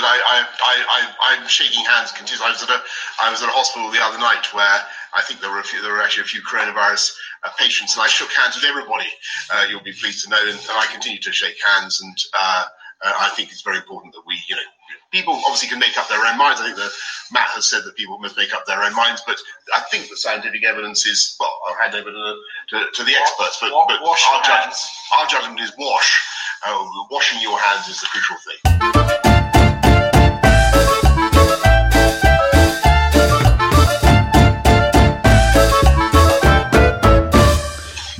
[0.00, 2.48] that I, I, I, I, am shaking hands continuously.
[2.48, 2.80] I was, at a,
[3.20, 4.80] I was at a hospital the other night where
[5.12, 7.12] I think there were, a few, there were actually a few coronavirus
[7.44, 9.08] uh, patients, and I shook hands with everybody,
[9.52, 12.64] uh, you'll be pleased to know, and, and, I continue to shake hands, and uh,
[13.04, 14.68] uh, I think it's very important that we, you know,
[15.10, 16.60] people obviously can make up their own minds.
[16.60, 16.92] I think that
[17.32, 19.36] Matt has said that people must make up their own minds, but
[19.74, 22.34] I think the scientific evidence is, well, I'll hand over to the,
[22.70, 24.76] to, to the experts, but, but our, judgment,
[25.18, 26.20] our judgment is wash.
[26.66, 29.19] Uh, washing your hands is the crucial thing.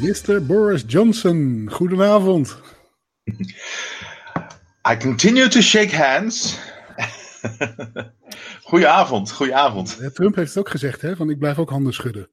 [0.01, 0.47] Mr.
[0.47, 2.57] Boris Johnson, goedenavond.
[4.93, 6.59] I continue to shake hands.
[8.69, 10.15] goedenavond, goedenavond.
[10.15, 11.17] Trump heeft het ook gezegd, hè?
[11.17, 12.29] Van ik blijf ook handen schudden.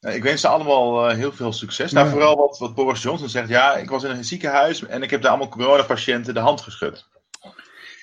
[0.00, 1.92] Ik wens ze allemaal uh, heel veel succes.
[1.92, 3.48] Nou, vooral wat, wat Boris Johnson zegt.
[3.48, 7.08] Ja, ik was in een ziekenhuis en ik heb daar allemaal coronapatiënten de hand geschud.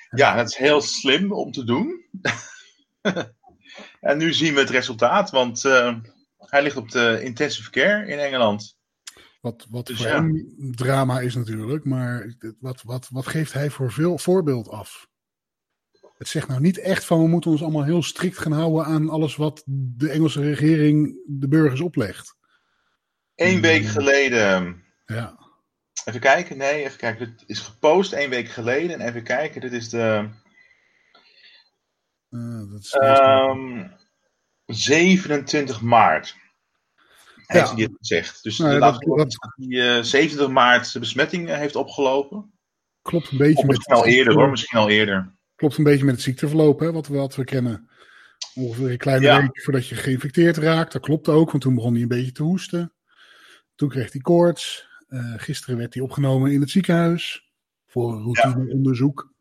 [0.10, 2.06] Ja, dat is heel slim om te doen.
[4.02, 5.96] en nu zien we het resultaat, want uh,
[6.54, 8.78] hij ligt op de intensive care in Engeland.
[9.42, 10.14] Wat, wat dus voor ja.
[10.14, 15.08] hem drama is natuurlijk, maar wat, wat, wat geeft hij voor veel voorbeeld af?
[16.18, 19.10] Het zegt nou niet echt van we moeten ons allemaal heel strikt gaan houden aan
[19.10, 22.36] alles wat de Engelse regering de burgers oplegt.
[23.36, 24.84] Eén week geleden.
[25.06, 25.40] Ja.
[26.06, 27.36] Even kijken, nee, even kijken.
[27.36, 29.00] Dit is gepost één week geleden.
[29.00, 30.30] En even kijken, dit is de.
[32.30, 33.92] Uh, dat is um,
[34.66, 36.42] 27 maart
[37.46, 37.76] heeft ja.
[37.76, 38.44] hij dit gezegd.
[38.44, 42.52] Dus nou, dat, dat, uh, eh, 27 maart de besmetting uh, heeft opgelopen.
[43.02, 43.58] Klopt een beetje.
[43.58, 45.36] Of misschien met al eerder hoor, misschien al eerder.
[45.56, 47.90] Klopt een beetje met het ziekteverloop, hè, wat, we, wat we kennen.
[48.54, 49.42] Ongeveer een kleine ja.
[49.42, 50.92] week voordat je geïnfecteerd raakt.
[50.92, 52.94] Dat klopt ook, want toen begon hij een beetje te hoesten.
[53.76, 54.88] Toen kreeg hij koorts.
[55.10, 57.52] Uh, gisteren werd hij opgenomen in het ziekenhuis
[57.88, 59.32] voor routineonderzoek.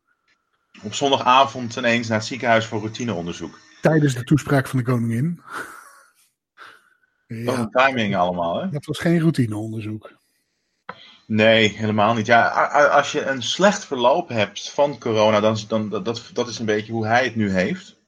[0.71, 0.81] Ja.
[0.83, 3.59] Op zondagavond ineens naar het ziekenhuis voor routineonderzoek.
[3.81, 5.41] Tijdens de toespraak van de koningin.
[7.35, 7.59] Ja.
[7.59, 8.69] een timing allemaal, hè?
[8.69, 10.21] Dat was geen routineonderzoek.
[11.27, 12.27] Nee, helemaal niet.
[12.27, 12.49] Ja,
[12.89, 16.93] als je een slecht verloop hebt van corona, dan, dan dat, dat is een beetje
[16.93, 18.01] hoe hij het nu heeft.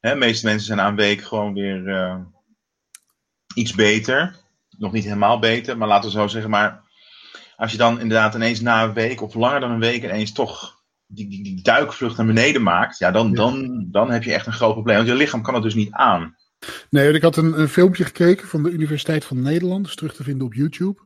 [0.00, 2.20] Hè, de meeste mensen zijn aan een week gewoon weer uh,
[3.54, 4.36] iets beter.
[4.70, 6.50] Nog niet helemaal beter, maar laten we zo zeggen.
[6.50, 6.82] Maar
[7.56, 10.82] als je dan inderdaad ineens na een week of langer dan een week ineens toch
[11.06, 13.34] die, die, die duikvlucht naar beneden maakt, ja, dan.
[13.34, 14.96] Dan, dan heb je echt een groot probleem.
[14.96, 16.36] Want je lichaam kan het dus niet aan.
[16.90, 20.22] Nee, ik had een, een filmpje gekeken van de Universiteit van Nederland, dus terug te
[20.22, 21.02] vinden op YouTube,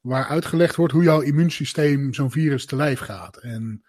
[0.00, 3.36] waar uitgelegd wordt hoe jouw immuunsysteem zo'n virus te lijf gaat.
[3.36, 3.84] En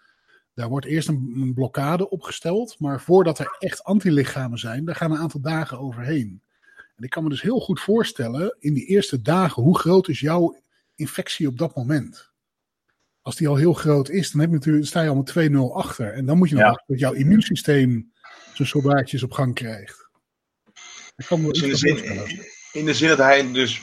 [0.54, 5.10] daar wordt eerst een, een blokkade opgesteld, maar voordat er echt antilichamen zijn, daar gaan
[5.10, 6.42] een aantal dagen overheen.
[6.96, 10.20] En ik kan me dus heel goed voorstellen, in die eerste dagen, hoe groot is
[10.20, 10.56] jouw
[10.94, 12.32] infectie op dat moment?
[13.22, 15.56] Als die al heel groot is, dan, heb je natuurlijk, sta je al met 2-0
[15.74, 16.12] achter.
[16.12, 16.82] En dan moet je nog ja.
[16.86, 18.12] dat jouw immuunsysteem
[18.54, 20.03] zijn soldaatjes op gang krijgt.
[21.16, 22.26] Dus in, de zin,
[22.72, 23.82] in de zin dat hij dus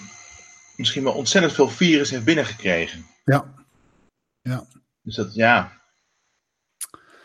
[0.76, 3.06] misschien wel ontzettend veel virus heeft binnengekregen.
[3.24, 3.54] Ja.
[4.42, 4.66] ja.
[5.02, 5.80] Dus dat, ja.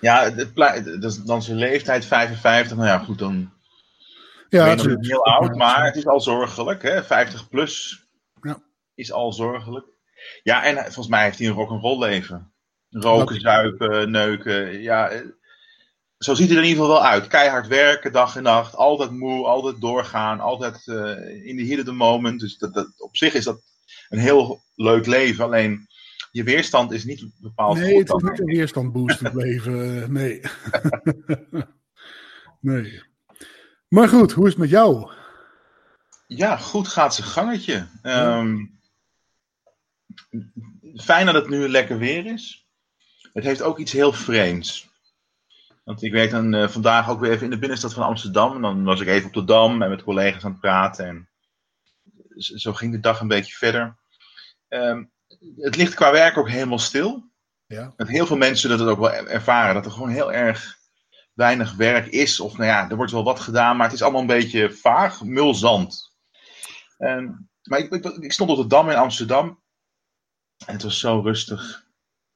[0.01, 0.57] Ja, het,
[1.01, 2.77] dat dan zijn leeftijd 55.
[2.77, 3.53] Nou ja, goed, dan.
[4.49, 6.83] Ja, het is heel oud, maar het is al zorgelijk.
[6.83, 7.05] Hè?
[7.05, 8.05] 50 plus
[8.43, 8.63] ja.
[8.95, 9.87] is al zorgelijk.
[10.43, 12.53] Ja, en volgens mij heeft hij een rock'n'roll leven.
[12.91, 14.83] Roken, zuipen, neuken.
[14.83, 15.11] Ja,
[16.19, 17.27] zo ziet hij er in ieder geval wel uit.
[17.27, 18.75] Keihard werken, dag en nacht.
[18.75, 20.41] Altijd moe, altijd doorgaan.
[20.41, 22.41] Altijd uh, in de heat of the moment.
[22.41, 23.63] Dus dat, dat, op zich is dat
[24.09, 25.45] een heel leuk leven.
[25.45, 25.87] Alleen
[26.31, 30.13] je weerstand is niet bepaald Nee, het is niet een weerstandboostend leven.
[30.13, 30.41] Nee.
[32.61, 33.03] nee.
[33.89, 35.11] Maar goed, hoe is het met jou?
[36.27, 37.89] Ja, goed gaat zijn gangetje.
[38.03, 38.81] Um,
[40.97, 42.67] fijn dat het nu lekker weer is.
[43.33, 44.89] Het heeft ook iets heel vreemds.
[45.87, 48.55] Want ik werk dan uh, vandaag ook weer even in de binnenstad van Amsterdam.
[48.55, 51.07] En dan was ik even op de Dam en met collega's aan het praten.
[51.07, 51.29] En
[52.59, 53.97] zo ging de dag een beetje verder.
[54.69, 55.11] Um,
[55.57, 57.31] het ligt qua werk ook helemaal stil.
[57.67, 57.93] Ja.
[57.97, 59.75] Dat heel veel mensen dat het ook wel ervaren.
[59.75, 60.79] Dat er gewoon heel erg
[61.35, 62.41] weinig werk is.
[62.41, 65.23] Of nou ja, er wordt wel wat gedaan, maar het is allemaal een beetje vaag.
[65.23, 66.15] Mulzand.
[66.99, 69.63] Um, maar ik, ik, ik stond op de Dam in Amsterdam.
[70.67, 71.87] En het was zo rustig.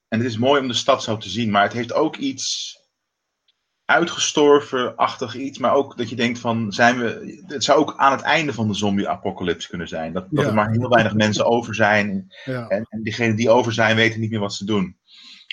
[0.08, 1.50] En het is mooi om de stad zo te zien.
[1.50, 2.78] Maar het heeft ook iets
[3.90, 8.20] uitgestorven-achtig iets, maar ook dat je denkt van, zijn we, het zou ook aan het
[8.20, 10.12] einde van de zombie-apocalypse kunnen zijn.
[10.12, 12.68] Dat, dat er maar heel weinig mensen over zijn ja.
[12.68, 14.98] en, en diegenen die over zijn weten niet meer wat ze doen.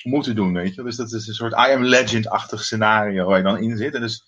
[0.04, 0.84] Moeten doen, weet je.
[0.84, 3.94] Dus dat is een soort I am legend-achtig scenario waar je dan in zit.
[3.94, 4.24] En dus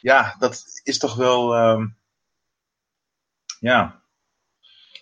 [0.00, 1.96] ja, dat is toch wel, um,
[3.60, 4.02] ja.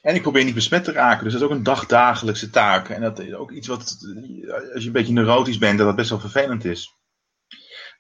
[0.03, 2.89] En ik probeer niet besmet te raken, dus dat is ook een dagdagelijkse taak.
[2.89, 3.99] En dat is ook iets wat,
[4.75, 7.01] als je een beetje neurotisch bent, dat dat best wel vervelend is.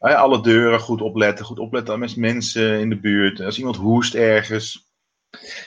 [0.02, 3.40] Alle deuren goed opletten, goed opletten met mensen in de buurt.
[3.40, 4.90] Als iemand hoest ergens.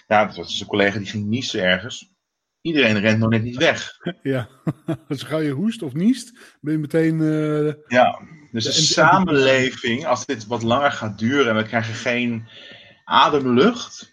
[0.07, 2.13] Ja, dat was dus een collega die ging niezen ergens.
[2.61, 3.91] Iedereen rent nog net niet weg.
[4.23, 4.49] Ja,
[5.09, 7.19] als gauw je hoest of niest, ben je meteen...
[7.19, 7.73] Uh...
[7.87, 8.19] Ja,
[8.51, 12.47] dus de, samenleving, als dit wat langer gaat duren en we krijgen geen
[13.03, 14.11] ademlucht,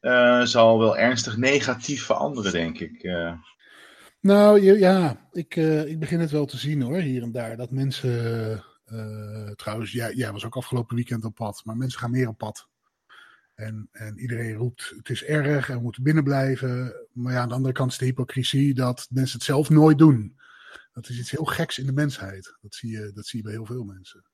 [0.00, 3.02] uh, zal wel ernstig negatief veranderen, denk ik.
[3.02, 3.32] Uh.
[4.20, 5.56] Nou ja, ik,
[5.86, 7.56] ik begin het wel te zien hoor, hier en daar.
[7.56, 8.64] Dat mensen,
[9.56, 12.68] trouwens, jij, jij was ook afgelopen weekend op pad, maar mensen gaan meer op pad.
[13.54, 16.94] En, en iedereen roept, het is erg en we moeten binnen blijven.
[17.12, 20.40] Maar ja, aan de andere kant is de hypocrisie dat mensen het zelf nooit doen.
[20.92, 22.56] Dat is iets heel geks in de mensheid.
[22.60, 24.24] Dat zie je, dat zie je bij heel veel mensen.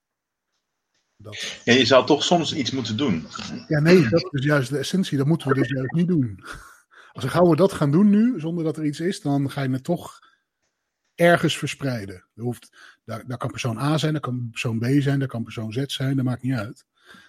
[1.17, 1.61] Dat...
[1.65, 3.27] Ja, je zou toch soms iets moeten doen.
[3.69, 5.19] Ja, nee, dat is juist de essentie.
[5.19, 6.45] Dat moeten we dus juist niet doen.
[7.13, 9.63] Als we gauw we dat gaan doen nu, zonder dat er iets is, dan ga
[9.63, 10.19] je het toch
[11.19, 12.15] ergens verspreiden.
[12.15, 12.73] Er hoeft,
[13.05, 15.85] daar, daar kan persoon A zijn, daar kan persoon B zijn, daar kan persoon Z
[15.87, 16.85] zijn, dat maakt niet uit.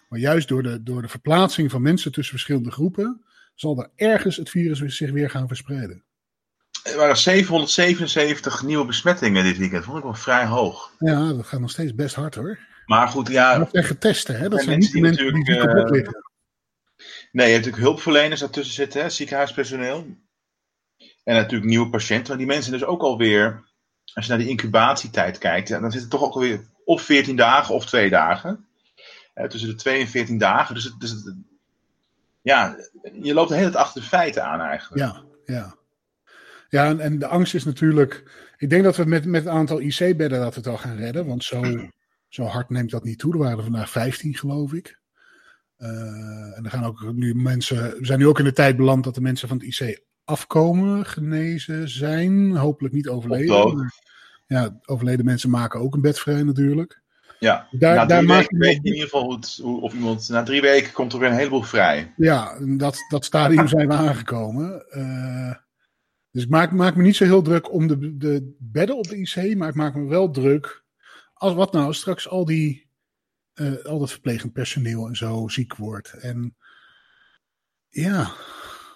[0.09, 3.23] Maar juist door de, door de verplaatsing van mensen tussen verschillende groepen,
[3.55, 6.03] zal er ergens het virus zich weer gaan verspreiden.
[6.83, 9.83] Er waren 777 nieuwe besmettingen dit weekend.
[9.83, 10.93] Vond ik wel vrij hoog.
[10.99, 12.59] Ja, dat gaat nog steeds best hard hoor.
[12.85, 13.57] Maar goed, ja.
[13.57, 14.49] Dat zijn getesten, hè?
[14.49, 16.23] Dat zijn niet mensen die, uh, liggen.
[17.31, 19.09] Nee, je hebt natuurlijk hulpverleners daartussen zitten, hè?
[19.09, 20.07] ziekenhuispersoneel.
[21.23, 22.27] En natuurlijk nieuwe patiënten.
[22.27, 23.68] Maar die mensen dus ook alweer,
[24.13, 27.75] als je naar de incubatietijd kijkt, dan zit het toch ook alweer of 14 dagen
[27.75, 28.65] of 2 dagen
[29.47, 30.75] tussen de 2 en 14 dagen.
[30.75, 31.33] Dus, dus
[32.41, 32.75] ja,
[33.21, 35.01] je loopt de hele tijd achter de feiten aan eigenlijk.
[35.01, 35.77] Ja, ja.
[36.69, 38.23] Ja, en, en de angst is natuurlijk.
[38.57, 41.25] Ik denk dat we met, met het aantal IC-bedden dat we het al gaan redden.
[41.25, 41.89] Want zo,
[42.27, 43.33] zo hard neemt dat niet toe.
[43.33, 44.99] Er waren er vandaag 15, geloof ik.
[45.77, 47.97] Uh, en er gaan ook nu mensen.
[47.99, 51.05] We zijn nu ook in de tijd beland dat de mensen van het IC afkomen,
[51.05, 52.55] genezen zijn.
[52.55, 53.93] Hopelijk niet overleden.
[54.47, 57.01] ja, overleden mensen maken ook een bed vrij natuurlijk.
[57.39, 60.29] Ja, daar, na daar maak je weet in ieder geval hoe, of iemand.
[60.29, 62.13] Na drie weken komt er weer een heleboel vrij.
[62.17, 64.85] Ja, dat, dat stadium zijn we aangekomen.
[64.89, 65.53] Uh,
[66.31, 69.17] dus ik maak, maak me niet zo heel druk om de, de bedden op de
[69.17, 70.83] IC, maar ik maak me wel druk.
[71.33, 72.87] Als wat nou straks al die.
[73.53, 76.13] Uh, al dat verplegend personeel en zo ziek wordt.
[76.13, 76.55] En
[77.89, 78.31] ja.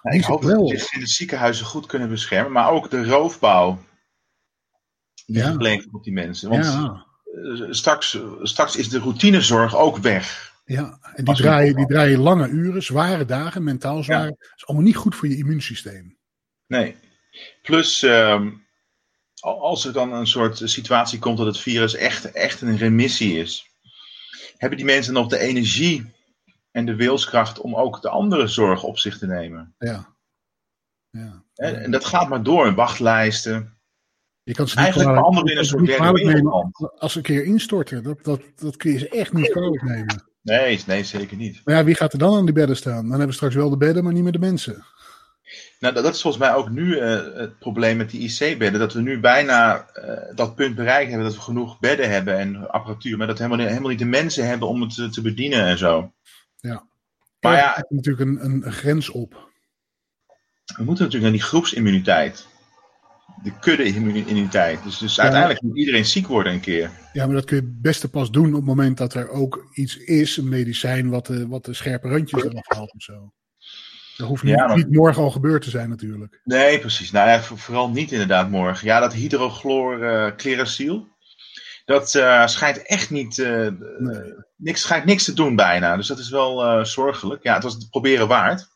[0.04, 3.06] Nou, ik hoop dat we zich in de ziekenhuizen goed kunnen beschermen, maar ook de
[3.06, 3.84] roofbouw.
[5.26, 5.52] Die ja.
[5.52, 6.50] gepleegd op die mensen.
[6.50, 10.54] Want ja eh, straks, straks is de routinezorg ook weg.
[10.66, 14.28] Ja, en die draaien, die draaien lange uren, zware dagen, mentaal zwaar.
[14.28, 16.18] Dat is allemaal niet goed voor je immuunsysteem.
[16.68, 16.96] Nee.
[17.62, 18.52] Plus, ehm,
[19.42, 23.70] als er dan een soort situatie komt dat het virus echt, echt een remissie is,
[24.58, 26.14] hebben die mensen nog de energie
[26.74, 29.76] en de wilskracht om ook de andere zorg op zich te nemen.
[29.78, 30.16] Ja.
[31.10, 31.44] ja.
[31.56, 33.78] En, en dat gaat maar door, wachtlijsten.
[34.44, 37.44] Je kan ze niet Eigenlijk kwalijk, in een soort derde nemen als ze een keer
[37.44, 38.04] instorten.
[38.04, 40.24] Dat, dat, dat kun je ze echt niet kwalijk nemen.
[40.42, 41.62] Nee, nee, zeker niet.
[41.66, 43.02] Maar ja, wie gaat er dan aan die bedden staan?
[43.02, 44.86] Dan hebben we straks wel de bedden, maar niet meer de mensen.
[45.80, 47.02] Nou, dat is volgens mij ook nu uh,
[47.36, 48.80] het probleem met die IC-bedden.
[48.80, 52.72] Dat we nu bijna uh, dat punt bereikt hebben dat we genoeg bedden hebben en
[52.72, 53.18] apparatuur.
[53.18, 55.78] Maar dat we helemaal, helemaal niet de mensen hebben om het te, te bedienen en
[55.78, 56.14] zo.
[56.70, 56.88] Ja.
[57.40, 59.52] Maar ja, er natuurlijk een, een, grens op.
[60.76, 62.48] We moeten natuurlijk naar die groepsimmuniteit
[63.44, 64.84] de kudde-immuniteit.
[64.84, 66.92] Dus, dus uiteindelijk moet iedereen ziek worden een keer.
[67.14, 69.98] Ja, maar dat kun je beste pas doen op het moment dat er ook iets
[69.98, 73.34] is, een medicijn, wat de, wat de scherpe randjes eraf haalt of zo.
[74.18, 76.42] Dat hoeft niet, niet, morgen al gebeurd te zijn natuurlijk.
[76.44, 77.12] Nee, precies.
[77.12, 78.88] Nou ja, vooral niet inderdaad morgen.
[78.88, 81.02] Ja, dat hydrochlorclerasil, uh,
[81.86, 84.34] dat uh, schijnt echt niet, uh, nee.
[84.56, 85.96] niks, schijnt niks te doen bijna.
[85.96, 87.44] Dus dat is wel zorgelijk.
[87.44, 88.72] Ja, het was het proberen waard.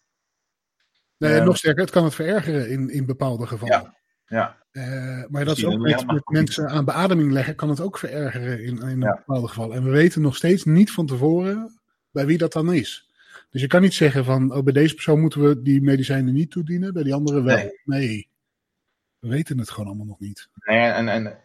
[1.18, 3.96] Nee, nog sterker, het kan het verergeren in, in bepaalde gevallen.
[4.26, 4.56] Ja.
[4.72, 5.26] Ja.
[5.30, 8.82] Maar dat is ook met, met mensen aan beademing leggen, kan het ook verergeren in,
[8.82, 9.74] in een bepaalde geval.
[9.74, 11.80] En we weten nog steeds niet van tevoren
[12.12, 13.10] bij wie dat dan is.
[13.50, 16.52] Dus je kan niet zeggen van, oh, bij deze persoon moeten we die medicijnen niet
[16.52, 17.76] toedienen, bij die andere wel.
[17.84, 18.30] Nee.
[19.20, 20.50] We weten het gewoon allemaal nog niet.
[20.54, 21.38] Nee, en, en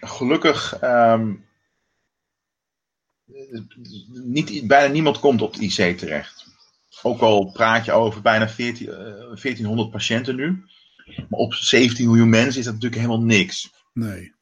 [0.00, 1.46] gelukkig, um,
[4.08, 6.46] niet, bijna niemand komt op de IC terecht.
[7.02, 10.64] Ook al praat je over bijna 14, uh, 1400 patiënten nu.
[11.28, 13.72] Maar op 17 miljoen mensen is dat natuurlijk helemaal niks.
[13.92, 14.34] Nee.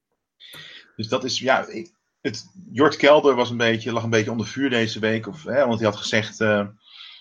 [0.96, 4.46] Dus dat is, ja, ik, het, Jort Kelder was een beetje, lag een beetje onder
[4.46, 5.26] vuur deze week.
[5.26, 6.66] Of, hè, want hij had gezegd, uh,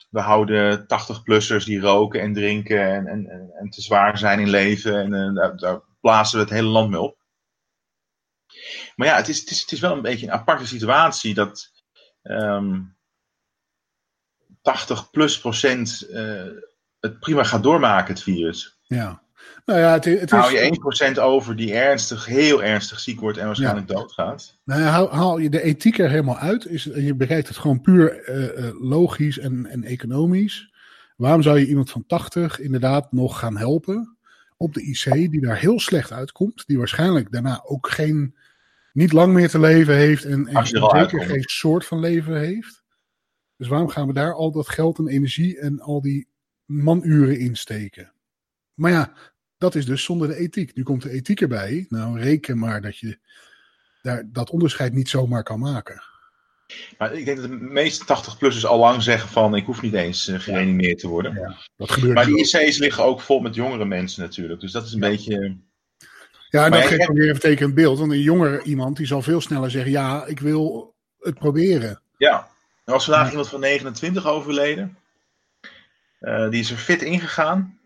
[0.10, 5.00] we houden 80-plussers die roken en drinken en, en, en, te zwaar zijn in leven.
[5.00, 7.21] En uh, daar, daar blazen we het hele land mee op.
[8.96, 11.72] Maar ja, het is, het is, het is wel een beetje een aparte situatie dat
[12.24, 12.96] um,
[14.62, 16.44] 80 plus procent uh,
[17.00, 18.80] het prima gaat doormaken, het virus.
[18.82, 19.22] Ja.
[19.66, 20.40] Nou ja, het, het is...
[20.40, 24.58] Hou je 1% over die ernstig, heel ernstig ziek wordt en waarschijnlijk doodgaat.
[24.63, 27.58] Nou ja, haal, haal je de ethiek er helemaal uit, is, en je bekijkt het
[27.58, 30.74] gewoon puur uh, uh, logisch en, en economisch.
[31.16, 34.18] Waarom zou je iemand van 80 inderdaad nog gaan helpen
[34.58, 38.36] op de IC, die daar heel slecht uitkomt, die waarschijnlijk daarna ook geen,
[38.93, 42.83] niet lang meer te leven heeft en, en zeker geen soort van leven heeft?
[43.57, 46.27] Dus waarom gaan we daar al dat geld en energie en al die
[46.65, 48.13] manuren insteken?
[48.74, 49.13] Maar ja,
[49.57, 50.75] dat is dus zonder de ethiek.
[50.75, 51.86] Nu komt de ethiek erbij.
[51.89, 53.19] Nou, reken maar dat je
[54.01, 56.03] daar, dat onderscheid niet zomaar kan maken.
[56.98, 60.27] Maar ik denk dat de meeste 80-plussers al lang zeggen van ik hoef niet eens
[60.27, 61.33] uh, gereanimeerd te worden.
[61.33, 64.60] Ja, dat gebeurt maar die IC's liggen ook vol met jongere mensen natuurlijk.
[64.60, 65.57] Dus dat is een beetje...
[66.51, 68.00] Ja, en dat geeft dan weer een vertekend beeld.
[68.00, 72.01] Want een jongere iemand die zal veel sneller zeggen ja, ik wil het proberen.
[72.17, 72.48] Ja,
[72.86, 74.98] er was vandaag iemand van 29 overleden.
[76.20, 77.81] Uh, die is er fit ingegaan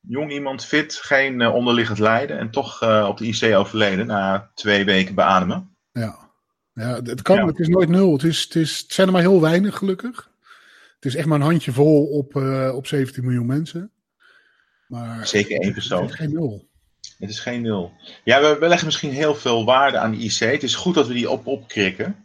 [0.00, 4.50] jong iemand fit, geen uh, onderliggend lijden en toch uh, op de IC overleden na
[4.54, 5.76] twee weken beademen.
[5.92, 6.30] Ja,
[6.72, 7.46] ja het kan, ja.
[7.46, 8.12] het is nooit nul.
[8.12, 10.30] Het, is, het, is, het zijn er maar heel weinig gelukkig.
[10.94, 12.34] Het is echt maar een handje vol op,
[12.74, 13.90] op 17 miljoen mensen.
[14.86, 16.02] Maar Zeker één persoon.
[16.02, 16.68] Het is geen nul.
[17.20, 17.92] Het is geen nul.
[18.24, 20.38] Ja, we, we leggen misschien heel veel waarde aan de IC.
[20.38, 22.24] Het is goed dat we die op opkrikken.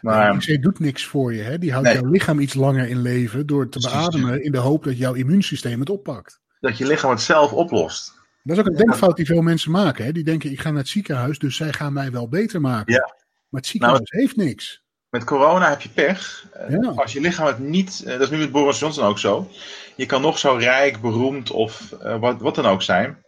[0.00, 0.38] Maar...
[0.38, 1.42] De IC doet niks voor je.
[1.42, 1.58] Hè?
[1.58, 1.96] Die houdt nee.
[1.96, 5.80] jouw lichaam iets langer in leven door te beademen in de hoop dat jouw immuunsysteem
[5.80, 8.16] het oppakt dat je lichaam het zelf oplost.
[8.42, 10.04] Dat is ook een denkfout die veel mensen maken.
[10.04, 10.12] Hè?
[10.12, 12.92] Die denken, ik ga naar het ziekenhuis, dus zij gaan mij wel beter maken.
[12.92, 13.14] Ja.
[13.48, 14.82] Maar het ziekenhuis nou, heeft niks.
[15.10, 16.46] Met corona heb je pech.
[16.68, 16.92] Ja.
[16.96, 19.50] Als je lichaam het niet, dat is nu met Boris Johnson ook zo.
[19.96, 23.24] Je kan nog zo rijk, beroemd of uh, wat, wat dan ook zijn.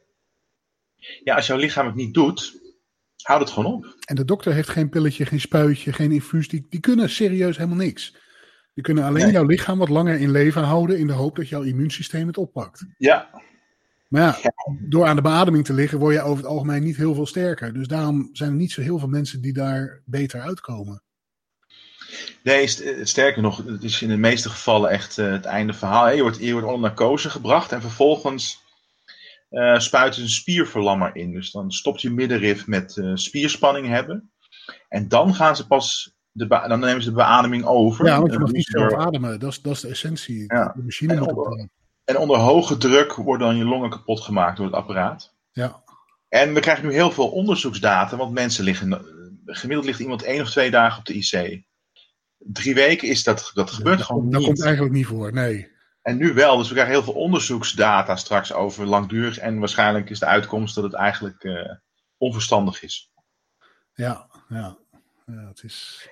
[1.24, 2.60] Ja, als jouw lichaam het niet doet,
[3.22, 3.94] houd het gewoon op.
[4.04, 6.48] En de dokter heeft geen pilletje, geen spuitje, geen infuus.
[6.48, 8.16] Die, die kunnen serieus helemaal niks.
[8.74, 9.32] Die kunnen alleen nee.
[9.32, 12.84] jouw lichaam wat langer in leven houden in de hoop dat jouw immuunsysteem het oppakt.
[12.98, 13.30] Ja.
[14.08, 14.52] Maar ja,
[14.88, 17.72] door aan de beademing te liggen word je over het algemeen niet heel veel sterker.
[17.72, 21.02] Dus daarom zijn er niet zo heel veel mensen die daar beter uitkomen.
[22.42, 22.66] Nee,
[23.02, 26.10] sterker nog, het is in de meeste gevallen echt uh, het einde verhaal.
[26.10, 28.64] Je wordt, je wordt onder narcose gebracht en vervolgens
[29.50, 31.32] uh, spuiten ze een spierverlammer in.
[31.32, 34.32] Dus dan stopt je middenrif met uh, spierspanning hebben.
[34.88, 38.06] En dan gaan ze pas de dan nemen ze de beademing over.
[38.06, 39.40] Ja, want je mag niet zelf ademen.
[39.40, 40.44] Dat is, dat is de essentie.
[40.46, 40.72] Ja.
[40.76, 41.68] De machine en, onder,
[42.04, 45.34] en onder hoge druk worden dan je longen kapot gemaakt door het apparaat.
[45.52, 45.82] Ja.
[46.28, 49.04] En we krijgen nu heel veel onderzoeksdata, want mensen liggen,
[49.44, 51.62] gemiddeld ligt iemand één of twee dagen op de IC.
[52.38, 54.32] Drie weken is dat, dat gebeurt ja, gewoon niet.
[54.32, 55.68] Dat komt eigenlijk niet voor, nee.
[56.02, 59.38] En nu wel, dus we krijgen heel veel onderzoeksdata straks over langdurig.
[59.38, 61.72] En waarschijnlijk is de uitkomst dat het eigenlijk uh,
[62.16, 63.12] onverstandig is.
[63.94, 64.76] Ja, ja.
[65.26, 66.08] ja het is...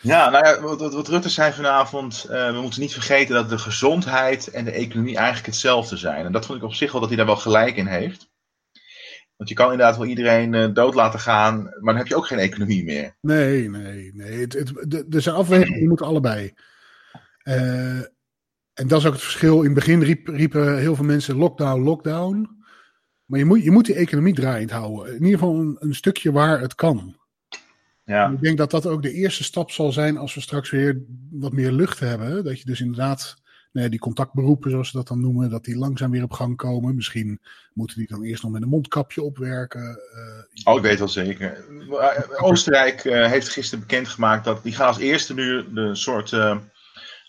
[0.00, 3.58] Ja, nou ja, wat, wat Rutte zei vanavond, uh, we moeten niet vergeten dat de
[3.58, 6.26] gezondheid en de economie eigenlijk hetzelfde zijn.
[6.26, 8.30] En dat vond ik op zich wel dat hij daar wel gelijk in heeft.
[9.36, 12.26] Want je kan inderdaad wel iedereen uh, dood laten gaan, maar dan heb je ook
[12.26, 13.16] geen economie meer.
[13.20, 14.40] Nee, nee, nee.
[14.40, 16.54] Het, het, er zijn afwegingen, die moeten allebei.
[17.44, 18.00] Uh,
[18.76, 19.58] en dat is ook het verschil.
[19.58, 22.48] In het begin riep, riepen heel veel mensen lockdown, lockdown.
[23.24, 25.14] Maar je moet, je moet die economie draaiend houden.
[25.14, 27.16] In ieder geval een, een stukje waar het kan.
[28.04, 28.30] Ja.
[28.30, 31.52] Ik denk dat dat ook de eerste stap zal zijn als we straks weer wat
[31.52, 32.44] meer lucht hebben.
[32.44, 33.36] Dat je dus inderdaad
[33.72, 36.94] die contactberoepen, zoals ze dat dan noemen, dat die langzaam weer op gang komen.
[36.94, 37.40] Misschien
[37.72, 39.98] moeten die dan eerst nog met een mondkapje opwerken.
[40.14, 41.64] Uh, oh, ik weet wel zeker.
[42.36, 46.56] Oostenrijk uh, heeft gisteren bekendgemaakt dat die gaan als eerste nu de soort uh,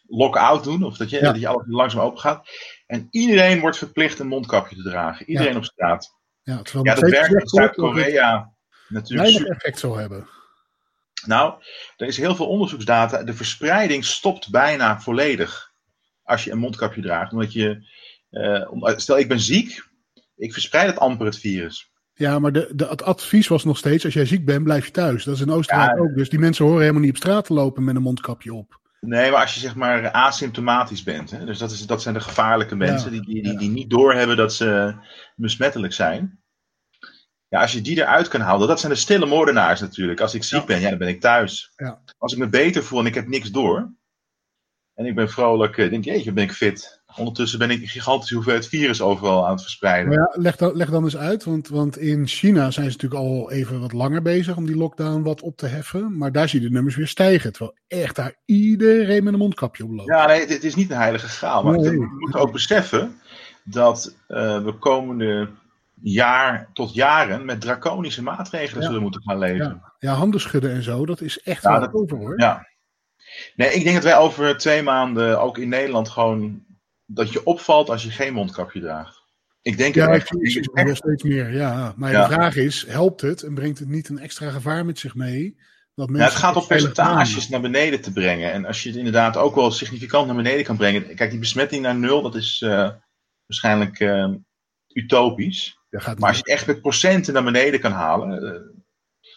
[0.08, 0.84] lock-out doen.
[0.84, 1.32] Of dat je, ja.
[1.32, 2.50] dat je alles langzaam open gaat.
[2.86, 5.30] En iedereen wordt verplicht een mondkapje te dragen.
[5.30, 5.58] Iedereen ja.
[5.58, 6.16] op straat.
[6.44, 8.54] Ja, ja dat werkt in Zuid-Korea
[8.88, 9.30] natuurlijk.
[9.30, 10.28] Weinig effect zal hebben.
[11.26, 11.54] Nou,
[11.98, 13.24] er is heel veel onderzoeksdata.
[13.24, 15.74] De verspreiding stopt bijna volledig
[16.24, 17.32] als je een mondkapje draagt.
[17.32, 17.88] Omdat je,
[18.32, 19.90] uh, stel ik ben ziek,
[20.36, 21.92] ik verspreid het amper het virus.
[22.14, 24.92] Ja, maar de, de, het advies was nog steeds, als jij ziek bent, blijf je
[24.92, 25.24] thuis.
[25.24, 26.16] Dat is in Oostenrijk ja, ook.
[26.16, 28.80] Dus die mensen horen helemaal niet op straat te lopen met een mondkapje op.
[29.00, 31.32] Nee, maar als je zeg maar asymptomatisch bent.
[31.32, 33.90] Hè, dus dat, is, dat zijn de gevaarlijke mensen ja, die, die, die, die niet
[33.90, 34.96] doorhebben dat ze
[35.36, 36.42] besmettelijk zijn.
[37.48, 40.22] Ja, als je die eruit kan halen, dat zijn de stille moordenaars natuurlijk.
[40.22, 40.66] Als ik ziek ja.
[40.66, 41.72] ben, ja, dan ben ik thuis.
[41.76, 42.02] Ja.
[42.18, 43.94] Als ik me beter voel en ik heb niks door,
[44.94, 46.97] en ik ben vrolijk, denk ik, jeetje, ben ik fit.
[47.18, 50.12] Ondertussen ben ik een gigantische hoeveelheid virus overal aan het verspreiden.
[50.12, 53.52] Ja, leg, dan, leg dan eens uit, want, want in China zijn ze natuurlijk al
[53.52, 56.18] even wat langer bezig om die lockdown wat op te heffen.
[56.18, 57.52] Maar daar zie je de nummers weer stijgen.
[57.52, 60.10] Terwijl echt daar iedereen met een mondkapje op loopt.
[60.10, 61.64] Ja, nee, het, het is niet een heilige graal.
[61.64, 61.90] Maar nee.
[61.90, 63.20] we moeten ook beseffen
[63.64, 65.50] dat uh, we komende
[66.02, 68.88] jaar tot jaren met draconische maatregelen ja.
[68.88, 69.66] zullen moeten gaan leven.
[69.66, 69.94] Ja.
[70.00, 72.40] ja, handen schudden en zo, dat is echt ja, dat, over hoor.
[72.40, 72.68] Ja.
[73.56, 76.66] Nee, ik denk dat wij over twee maanden ook in Nederland gewoon
[77.08, 79.26] dat je opvalt als je geen mondkapje draagt.
[79.62, 80.34] Ik denk Ja, echt.
[80.42, 81.52] Ik zie steeds meer.
[81.54, 81.94] Ja.
[81.98, 82.28] Maar Ja.
[82.28, 85.56] de vraag is, helpt het en brengt het niet een extra gevaar met zich mee?
[85.96, 88.52] Dat Ja, mensen het gaat om percentages naar beneden te brengen.
[88.52, 91.16] En als je het inderdaad ook wel significant naar beneden kan brengen.
[91.16, 92.90] Kijk, die besmetting naar nul, dat is eh,
[93.46, 94.34] waarschijnlijk eh,
[94.94, 95.78] utopisch.
[95.90, 98.44] Gaat Maar als je het echt met procenten naar beneden kan halen.
[98.44, 98.62] eh,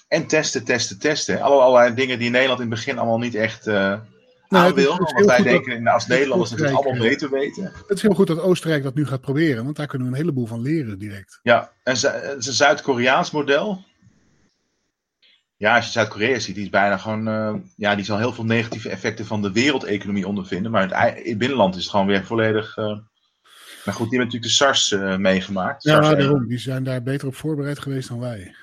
[0.08, 1.40] en testen, testen, testen.
[1.40, 3.66] Alle, allerlei dingen die in Nederland in het begin allemaal niet echt
[4.50, 4.96] eh aan Nou, wil.
[4.98, 7.64] Want wij dat- denken nou, als Nederlanders dat het allemaal eh, beter weten.
[7.64, 10.20] Het is heel goed dat Oostenrijk dat nu gaat proberen, want daar kunnen we een
[10.20, 11.38] heleboel van leren direct.
[11.42, 13.84] Ja, en Zu- het is een Zuid-Koreaans model.
[15.56, 17.28] Ja, als je Zuid-Korea ziet, die is bijna gewoon.
[17.28, 20.70] eh, ja, die zal heel veel negatieve effecten van de wereldeconomie ondervinden.
[20.70, 22.76] Maar het, ei- in het binnenland is het gewoon weer volledig.
[22.76, 22.84] eh,
[23.84, 25.82] maar goed, die hebben natuurlijk de SARS eh, meegemaakt.
[25.82, 26.46] Ja, SARS daarom.
[26.48, 28.54] Die zijn daar beter op voorbereid geweest dan wij.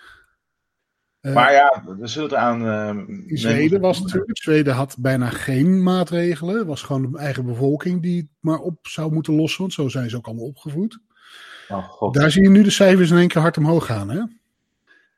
[1.28, 2.68] Eh, Maar ja, we zullen aan.
[2.68, 4.38] eh, in Zweden was natuurlijk.
[4.38, 6.58] Zweden had bijna geen maatregelen.
[6.58, 9.62] Het was gewoon de eigen bevolking die het maar op zou moeten lossen.
[9.62, 11.00] Want zo zijn ze ook allemaal opgevoed.
[11.70, 12.14] Oh, god.
[12.14, 14.10] Daar zie je nu de cijfers in één keer hard omhoog gaan.
[14.10, 14.22] Hè?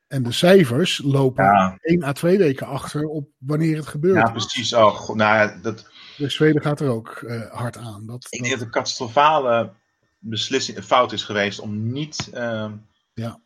[0.08, 1.78] En de cijfers lopen Ja.
[1.80, 4.16] één à twee weken achter op wanneer het gebeurt.
[4.26, 4.74] Ja, precies.
[4.74, 8.06] Oh, god, nou, ja, dat, Dus Zweden gaat er ook eh, hard aan.
[8.06, 9.70] Dat, ik dat- denk dat een catastrofale
[10.18, 12.30] beslissing, een fout is geweest om niet.
[12.32, 12.70] eh,
[13.14, 13.38] Ja.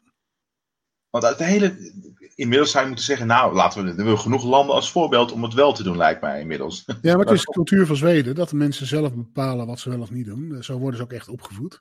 [1.15, 1.93] Want het hele.
[2.35, 3.91] Inmiddels zou je moeten zeggen, nou, laten we.
[3.91, 6.85] Er hebben genoeg landen als voorbeeld om het wel te doen, lijkt mij inmiddels.
[7.03, 9.91] ja, maar het is de cultuur van Zweden dat de mensen zelf bepalen wat ze
[9.91, 10.57] wel of niet doen.
[10.63, 11.81] Zo worden ze ook echt opgevoed.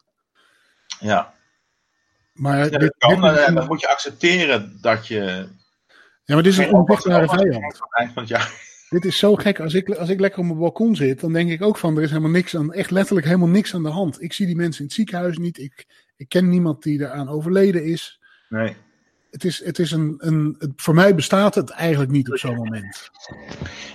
[1.00, 1.34] Ja,
[2.34, 3.22] Maar, ja dit, kan.
[3.22, 5.48] dit een- dan moet je accepteren dat je.
[6.24, 7.78] ja, maar dit is een onzichtbare oppas- vijand.
[8.14, 8.52] van het.
[8.90, 9.60] Dit is zo gek.
[9.60, 12.04] Als ik, als ik lekker op mijn balkon zit, dan denk ik ook van er
[12.04, 14.22] is helemaal niks aan, echt letterlijk helemaal niks aan de hand.
[14.22, 15.58] Ik zie die mensen in het ziekenhuis niet.
[15.58, 15.86] Ik,
[16.18, 18.20] ik ken niemand die eraan overleden is.
[18.50, 18.76] Nee.
[19.34, 23.10] Het is, het is een, een, voor mij bestaat het eigenlijk niet op zo'n moment.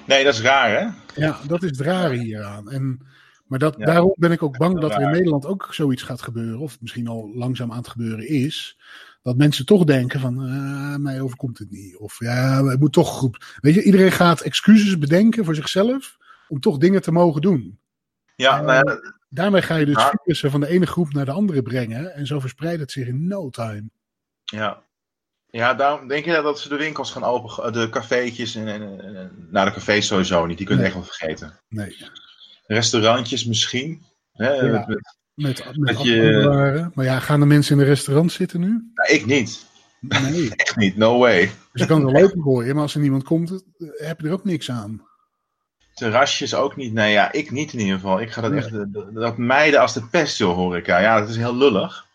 [0.07, 0.87] nee, dat is raar, hè?
[1.27, 2.71] Ja, dat is het rare hieraan.
[2.71, 3.01] En,
[3.47, 3.85] maar dat, Ja.
[3.85, 5.11] daarom ben ik ook bang Dat er in.
[5.11, 6.59] Nederland ook zoiets gaat gebeuren.
[6.59, 8.79] Of misschien al langzaam aan het gebeuren is.
[9.23, 11.97] Dat mensen toch denken van, ah, mij overkomt het niet.
[11.97, 13.57] Of ja, het moet toch goed.
[13.61, 16.17] Weet je, iedereen gaat excuses bedenken voor zichzelf.
[16.49, 17.79] Om toch dingen te mogen doen.
[18.37, 20.09] Ja, Eh, nou ja, Daarmee ga je dus Ja.
[20.23, 22.15] virussen van de ene groep naar de andere brengen.
[22.15, 23.85] En zo verspreidt het zich in no time.
[24.45, 24.87] ja.
[25.51, 29.67] Ja, daarom denk je dat ze de winkels gaan open, de cafeetjes en, en, nou
[29.69, 30.95] de cafés sowieso niet, die kunnen Nee.
[30.95, 31.61] echt wel vergeten.
[31.69, 31.97] Nee.
[32.67, 34.03] Restaurantjes misschien.
[34.33, 34.73] Hè, Ja.
[34.73, 34.87] met-
[35.35, 36.91] met- Met, je-.
[36.95, 38.91] Maar ja, gaan de mensen in de restaurant zitten nu?
[38.95, 39.67] nou, ik niet.
[40.01, 40.51] Nee.
[40.57, 41.41] Echt niet, no way.
[41.73, 44.33] Dus je kan er lopen gooien, maar als er niemand komt, eh, heb je er
[44.33, 45.07] ook niks aan.
[45.95, 46.93] Terrasjes ook niet.
[46.93, 48.21] Nee, ja, ik niet in ieder geval.
[48.21, 48.61] Ik ga dat Nee.
[48.61, 50.99] echt dat- dat mijden als de pest, joh, horeca.
[50.99, 52.07] Ja, dat is heel lullig.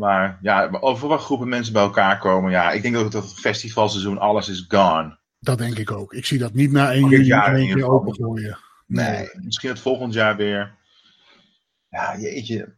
[0.00, 2.50] Maar ja, over wat groepen mensen bij elkaar komen.
[2.50, 5.18] Ja, ik denk dat het festivalseizoen, alles is gone.
[5.38, 6.12] Dat denk ik ook.
[6.12, 8.58] Ik zie dat niet na 1 Dit juli jaar in één keer opengooien.
[8.86, 10.74] Nee, misschien het volgend jaar weer.
[11.88, 12.76] Ja, jeetje.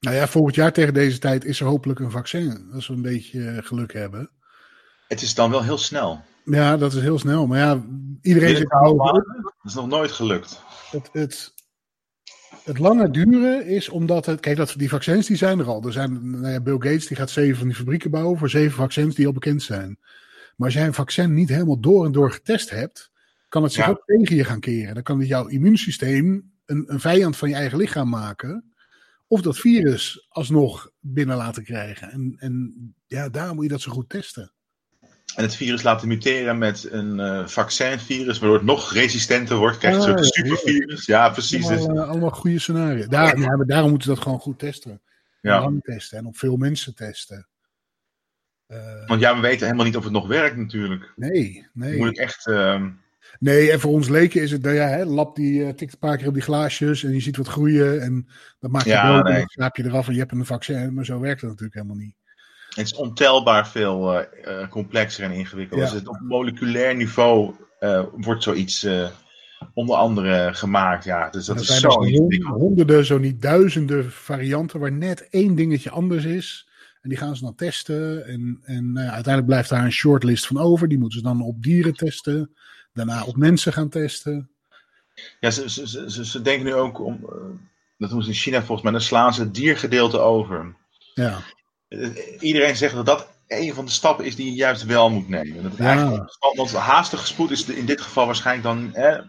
[0.00, 2.70] Nou ja, volgend jaar tegen deze tijd is er hopelijk een vaccin.
[2.72, 4.30] Als we een beetje eh, geluk hebben.
[5.08, 6.22] Het is dan wel heel snel.
[6.44, 7.46] Ja, dat is heel snel.
[7.46, 7.82] Maar ja,
[8.20, 9.42] iedereen zit er Binnen bovenop.
[9.42, 10.62] Dat is nog nooit gelukt.
[10.90, 11.52] Het, het,
[12.64, 14.40] het lange duren is omdat het.
[14.40, 15.84] Kijk, dat, die vaccins die zijn er al.
[15.84, 18.76] Er zijn, nou ja, Bill Gates die gaat zeven van die fabrieken bouwen voor zeven
[18.76, 19.98] vaccins die al bekend zijn.
[20.56, 23.10] Maar als jij een vaccin niet helemaal door en door getest hebt,
[23.48, 23.90] kan het zich Ja.
[23.90, 24.94] ook tegen je gaan keren.
[24.94, 28.72] Dan kan het jouw immuunsysteem een, een vijand van je eigen lichaam maken.
[29.26, 32.10] Of dat virus alsnog binnen laten krijgen.
[32.10, 32.74] En, en
[33.06, 34.52] ja, daarom moet je dat zo goed testen.
[35.38, 39.78] En het virus laten muteren met een eh, vaccinvirus, waardoor het nog resistenter wordt.
[39.78, 41.06] Krijg je een Ah, soort supervirus.
[41.06, 41.66] Ja, precies.
[41.66, 43.06] Dus, Allemaal, eh, allemaal goede scenario's.
[43.08, 45.00] Daar, ja, maar daarom moeten ze dat gewoon goed testen.
[45.40, 45.60] ja.
[45.60, 47.48] Lang testen en op veel mensen testen.
[48.66, 51.12] Eh, Want ja, we weten helemaal niet of het nog werkt natuurlijk.
[51.16, 51.96] nee, nee.
[51.98, 52.46] moet ik echt...
[52.46, 52.90] ehm,
[53.38, 56.16] Nee, en voor ons leken is het, nou ja, hè, lap die tikt een paar
[56.16, 59.26] keer op die glaasjes en je ziet wat groeien en dat maakt je Ja, dood
[59.26, 61.74] en dan slaap je eraf en je hebt een vaccin, maar zo werkt het natuurlijk
[61.76, 62.14] helemaal niet.
[62.78, 65.80] Het is ontelbaar veel eh, eh, complexer en ingewikkeld.
[65.80, 65.86] Ja.
[65.86, 68.86] Dus het op moleculair niveau eh, wordt zoiets
[69.74, 71.04] onder andere gemaakt.
[71.04, 75.28] Ja, dus dat er is zijn zo dus honderden, zo niet duizenden varianten waar net
[75.30, 76.68] één dingetje anders is.
[77.02, 78.26] En die gaan ze dan testen.
[78.26, 80.88] En, en nou ja, uiteindelijk blijft daar een shortlist van over.
[80.88, 82.54] Die moeten ze dan op dieren testen.
[82.92, 84.50] Daarna op mensen gaan testen.
[85.40, 87.20] Ja, ze, ze, ze, denken nu ook om...
[87.98, 88.92] dat doen ze in China volgens mij.
[88.92, 90.74] Dan slaan ze het diergedeelte over.
[91.14, 91.42] Ja,
[92.38, 95.62] Iedereen zegt dat dat een van de stappen is die je juist wel moet nemen.
[95.62, 95.86] Dat het Ja.
[95.86, 98.94] eigenlijk, want haastige spoed is in dit geval waarschijnlijk dan...
[98.94, 99.20] Eh,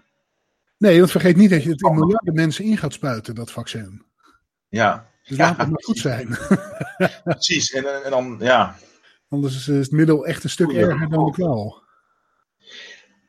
[0.77, 4.05] nee, want vergeet niet dat je het in miljarden mensen in gaat spuiten, dat vaccin.
[4.69, 6.37] ja, Dus Ja, laat het maar goed zijn.
[7.23, 7.71] precies.
[7.71, 8.75] En, en dan, ja...
[9.29, 11.83] Anders is het middel echt een stuk erger dan de kwaal.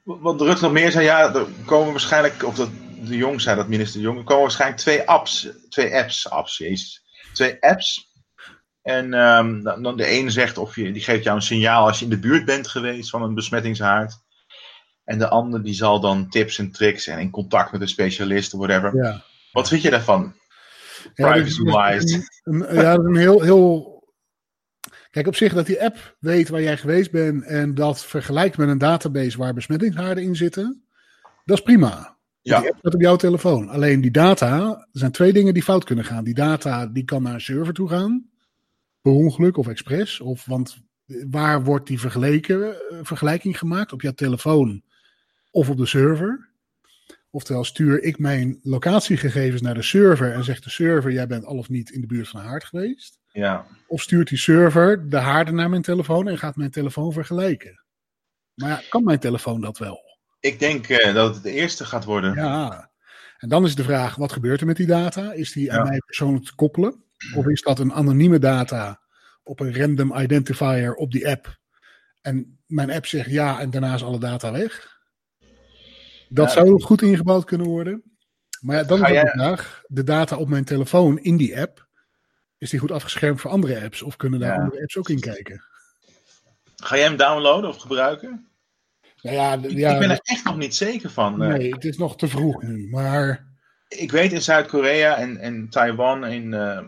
[0.05, 2.69] Wat Rutte nog meer zei, ja, er komen waarschijnlijk, of dat
[3.05, 6.59] de Jong zei, dat minister de Jong, er komen waarschijnlijk twee apps, twee apps, apps,
[6.59, 7.05] jezus.
[7.33, 8.10] twee apps.
[8.83, 12.05] En ehm, dan de ene zegt of je, die geeft jou een signaal als je
[12.05, 14.13] in de buurt bent geweest van een besmettingshaard.
[15.05, 18.55] En de ander die zal dan tips en tricks en in contact met een specialist
[18.55, 19.05] of whatever.
[19.05, 19.23] Ja.
[19.53, 20.35] Wat vind je daarvan?
[21.15, 22.29] Ja, dat is- Privacy-wise.
[22.75, 23.99] Ja, dat is een heel, heel.
[25.11, 28.69] Kijk, op zich dat die app weet waar jij geweest bent en dat vergelijkt met
[28.69, 30.85] een database waar besmettingshaarden in zitten,
[31.45, 32.19] dat is prima.
[32.43, 32.61] Ja.
[32.61, 33.69] Die app staat op jouw telefoon.
[33.69, 36.25] Alleen die data, er zijn twee dingen die fout kunnen gaan.
[36.25, 38.30] Die data die kan naar een server toe gaan,
[39.03, 40.21] per ongeluk of expres.
[40.21, 40.83] Of, want
[41.31, 42.69] waar wordt die eh,
[43.03, 43.93] vergelijking gemaakt?
[43.93, 44.83] Op jouw telefoon
[45.51, 46.49] of op de server?
[47.31, 51.57] Oftewel, stuur ik mijn locatiegegevens naar de server en zegt de server: jij bent al
[51.57, 53.19] of niet in de buurt van een haard geweest.
[53.33, 53.67] Ja.
[53.87, 57.85] Of stuurt die server de haarden naar mijn telefoon en gaat mijn telefoon vergelijken.
[58.55, 60.01] Maar ja, kan mijn telefoon dat wel?
[60.41, 62.35] Ik denk eh, dat het de eerste gaat worden.
[62.35, 62.91] Ja.
[63.39, 65.33] En dan is de vraag: wat gebeurt er met die data?
[65.33, 67.05] Is die aan mij persoonlijk te koppelen?
[67.35, 69.01] Of is dat een anonieme data
[69.43, 71.59] op een random identifier op die app?
[72.23, 74.99] En mijn app zegt ja en daarna is alle data weg?
[76.29, 78.03] Dat Ja, zou goed ingebouwd kunnen worden.
[78.61, 81.89] Maar ja, dan is de vraag: de data op mijn telefoon in die app,
[82.59, 84.03] is die goed afgeschermd voor andere apps?
[84.03, 84.63] Of kunnen daar Ja.
[84.63, 85.65] andere apps ook in kijken?
[86.77, 88.49] Ga jij hem downloaden of gebruiken?
[89.23, 91.43] Nou ja, Ik- ja ik ben er echt nog niet zeker van.
[91.43, 92.89] Eh, nee, het is nog te vroeg nu.
[92.91, 93.49] Maar
[93.89, 96.81] Ik weet in Zuid-Korea en, en Taiwan, in, eh,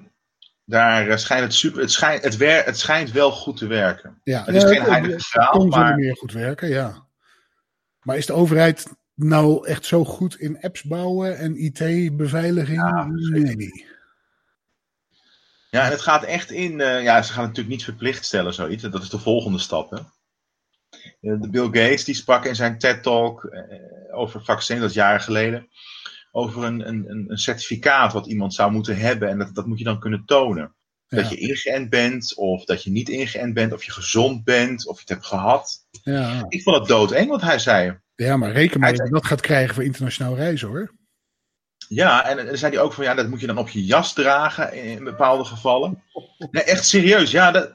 [0.64, 1.80] daar eh, schijnt het super.
[1.80, 4.20] Het schijnt, het, wer, het schijnt wel goed te werken.
[4.24, 7.06] ja, Het is ja, geen het- heilige het graal, kon maar- meer goed werken, ja.
[8.02, 12.76] Maar is de overheid nou echt zo goed in apps bouwen en IT-beveiliging?
[12.78, 13.86] Ja, nee.
[15.70, 16.80] Ja, en het gaat echt in.
[16.80, 18.82] eh, ja, ze gaan het natuurlijk niet verplicht stellen, zoiets.
[18.82, 19.90] Dat is de volgende stap.
[19.90, 19.96] Hè.
[19.96, 23.62] Eh, De Bill Gates die sprak in zijn TED-talk eh,
[24.18, 25.68] over vaccin, dat is jaren geleden.
[26.34, 29.28] Over een, een, een certificaat wat iemand zou moeten hebben.
[29.28, 30.74] En dat, dat moet je dan kunnen tonen.
[31.08, 34.94] Dat je ingeënt bent, of dat je niet ingeënt bent, of je gezond bent, of
[34.94, 35.86] je het hebt gehad.
[36.02, 36.44] ja.
[36.48, 37.98] Ik vond het doodeng wat hij zei.
[38.14, 40.92] ja, maar reken maar dat je dat gaat krijgen voor internationaal reizen hoor.
[41.88, 44.12] Ja, en dan zei hij ook van ja, dat moet je dan op je jas
[44.12, 46.02] dragen in bepaalde gevallen.
[46.50, 47.30] Nee, echt serieus.
[47.30, 47.74] Ja, dat...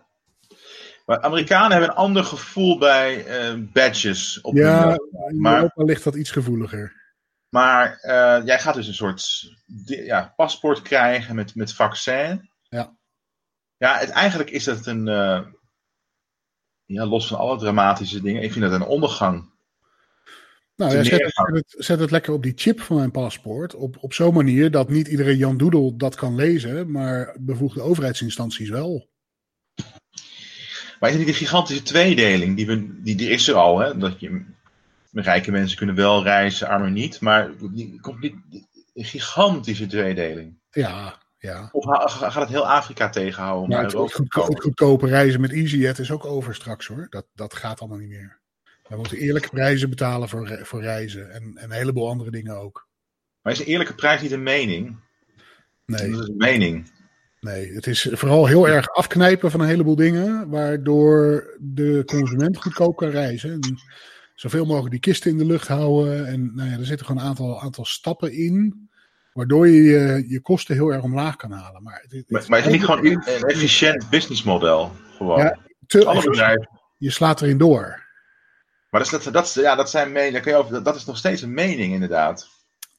[1.06, 4.98] Maar Amerikanen hebben een ander gevoel bij eh, badges op hun Ja, jas.
[5.30, 7.06] in maar- Europa ligt dat iets gevoeliger.
[7.50, 9.52] Maar eh, jij gaat dus een soort
[9.86, 12.50] ja, paspoort krijgen met, met vaccin.
[12.70, 12.98] Ja.
[13.78, 15.46] Ja, het, eigenlijk is dat een, eh,
[16.86, 19.56] ja, los van alle dramatische dingen, ik vind dat een ondergang.
[20.76, 23.76] Nou, ja, zet, het, zet, het, zet het lekker op die chip van mijn paspoort.
[23.76, 28.70] Op, op zo'n manier dat niet iedere Jan Doedel dat kan lezen, maar bevoegde overheidsinstanties
[28.70, 29.10] wel.
[31.00, 32.56] Maar is het niet een gigantische tweedeling?
[32.56, 33.98] Die, we, die, die is er al, hè?
[33.98, 34.46] Dat je,
[35.24, 37.22] rijke mensen kunnen wel reizen, armen niet.
[37.22, 38.36] Maar die komt niet,
[38.94, 40.58] een gigantische tweedeling.
[40.72, 41.70] Ja, ja.
[41.72, 43.70] Of gaat het heel Afrika tegenhouden?
[43.70, 47.08] Maar naar het, goedko- goedkope reizen met EasyJet is ook over straks hoor.
[47.10, 48.40] Dat, dat gaat allemaal niet meer.
[48.88, 51.32] We moeten eerlijke prijzen betalen voor, voor reizen.
[51.32, 52.88] En, en een heleboel andere dingen ook.
[53.42, 55.00] Maar is een eerlijke prijs niet een mening?
[55.86, 56.92] Nee, Dat is een mening.
[57.40, 60.50] nee, het is vooral heel erg afknijpen van een heleboel dingen.
[60.50, 63.52] Waardoor de consument goedkoop kan reizen.
[63.52, 63.60] En
[64.40, 66.28] zoveel mogelijk die kisten in de lucht houden.
[66.28, 68.90] En nou ja, er zitten gewoon een aantal, aantal stappen in.
[69.34, 71.84] Waardoor je, je je kosten heel erg omlaag kan halen.
[71.84, 74.92] Maar, het, het- Maar, maar is het niet gewoon een efficiënt businessmodel?
[75.18, 75.38] Gewoon.
[75.40, 76.70] Ja, te- Alle bedrijven.
[76.98, 78.06] je slaat erin door.
[78.90, 80.42] Maar dat, is, dat, ja, dat zijn meningen.
[80.42, 82.48] kun je over- Dat, is nog steeds een mening, inderdaad.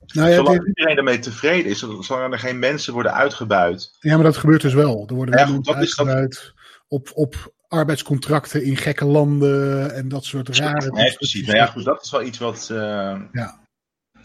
[0.06, 3.96] Nou ja, Zolang dit- iedereen daarmee tevreden is, zolang er geen mensen worden uitgebuit.
[4.00, 5.04] Ja, maar dat gebeurt dus wel.
[5.08, 6.52] Er worden Ja, mensen dat- uitgebuit
[6.88, 10.90] op, op arbeidscontracten in gekke landen en dat soort rare...
[10.90, 11.46] Nee, precies.
[11.46, 13.60] Nou ja, goed, dat is wel iets wat, eh, Ja.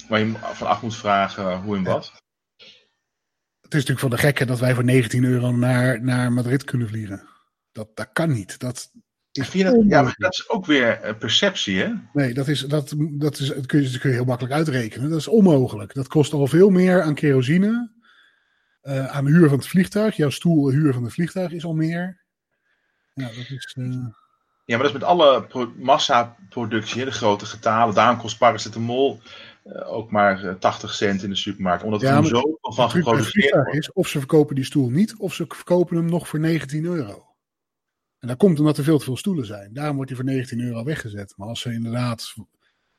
[0.07, 2.11] waar je van af moet vragen hoe en wat.
[3.61, 6.87] Het is natuurlijk van de gekken dat wij voor 19 euro naar, naar Madrid kunnen
[6.87, 7.27] vliegen.
[7.71, 8.59] Dat, dat kan niet.
[8.59, 8.91] Dat
[9.31, 11.93] is dat, ja, maar dat is ook weer eh, perceptie, hè?
[12.13, 15.09] Nee, dat, is, dat, dat, is, dat, kun je, dat kun je heel makkelijk uitrekenen.
[15.09, 15.93] Dat is onmogelijk.
[15.93, 17.91] Dat kost al veel meer aan kerosine,
[18.81, 20.15] eh, aan de huur van het vliegtuig.
[20.15, 22.22] Jouw stoel, de huur van het vliegtuig is al meer.
[23.13, 23.75] Ja, dat is...
[23.79, 23.85] eh,
[24.65, 27.95] Ja, maar dat is met alle pro- massaproductie, hè, de grote getalen.
[27.95, 29.19] Daarom kost paracetamol
[29.63, 31.83] eh, ook maar eh, 80 cent in de supermarkt.
[31.83, 33.73] Omdat er Ja, maar zoveel van geproduceerd wordt.
[33.73, 37.27] is of ze verkopen die stoel niet, of ze verkopen hem nog voor 19 euro.
[38.19, 39.73] En dat komt omdat er veel te veel stoelen zijn.
[39.73, 41.33] Daarom wordt hij voor 19 euro weggezet.
[41.37, 42.33] Maar als ze inderdaad.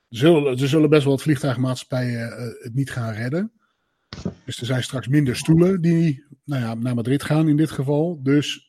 [0.08, 3.52] Zullen, er zullen best wel wat vliegtuigmaatschappijen eh, het niet gaan redden.
[4.44, 8.20] Dus er zijn straks minder stoelen die nou ja, naar Madrid gaan in dit geval.
[8.22, 8.63] Dus eh,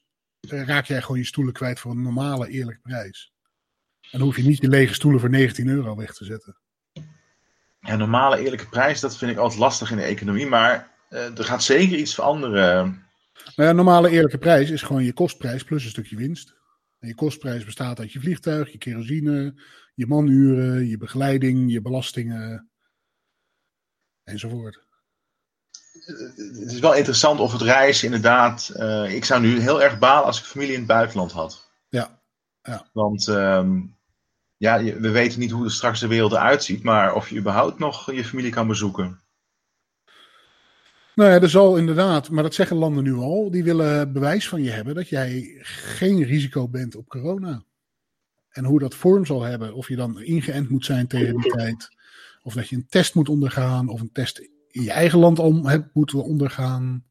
[0.50, 3.34] raak jij gewoon je stoelen kwijt voor een normale, eerlijke prijs.
[4.02, 6.58] En dan hoef je niet je lege stoelen voor 19 euro weg te zetten.
[7.80, 10.46] Ja, normale eerlijke prijs, dat vind ik altijd lastig in de economie.
[10.46, 13.04] Maar eh, er gaat zeker iets veranderen.
[13.56, 16.56] Nou ja, normale eerlijke prijs is gewoon je kostprijs plus een stukje winst.
[17.00, 19.62] En je kostprijs bestaat uit je vliegtuig, je kerosine,
[19.94, 22.70] je manuren, je begeleiding, je belastingen
[24.24, 24.85] enzovoort.
[26.06, 28.70] Het is wel interessant of het reizen inderdaad.
[28.70, 31.70] eh, ik zou nu heel erg balen als ik familie in het buitenland had.
[31.90, 32.20] Ja,
[32.64, 32.90] ja.
[32.94, 33.82] Want ehm,
[34.58, 37.80] ja, we weten niet hoe er straks de wereld eruit ziet, maar of je überhaupt
[37.80, 39.20] nog je familie kan bezoeken.
[41.16, 44.64] Nou ja, er zal inderdaad, maar dat zeggen landen nu al, die willen bewijs van
[44.64, 47.64] je hebben dat jij geen risico bent op corona.
[48.50, 51.90] En hoe dat vorm zal hebben, of je dan ingeënt moet zijn tegen die tijd,
[52.44, 55.66] of dat je een test moet ondergaan, of een test in je eigen land om,
[55.66, 57.04] hebt moeten ondergaan.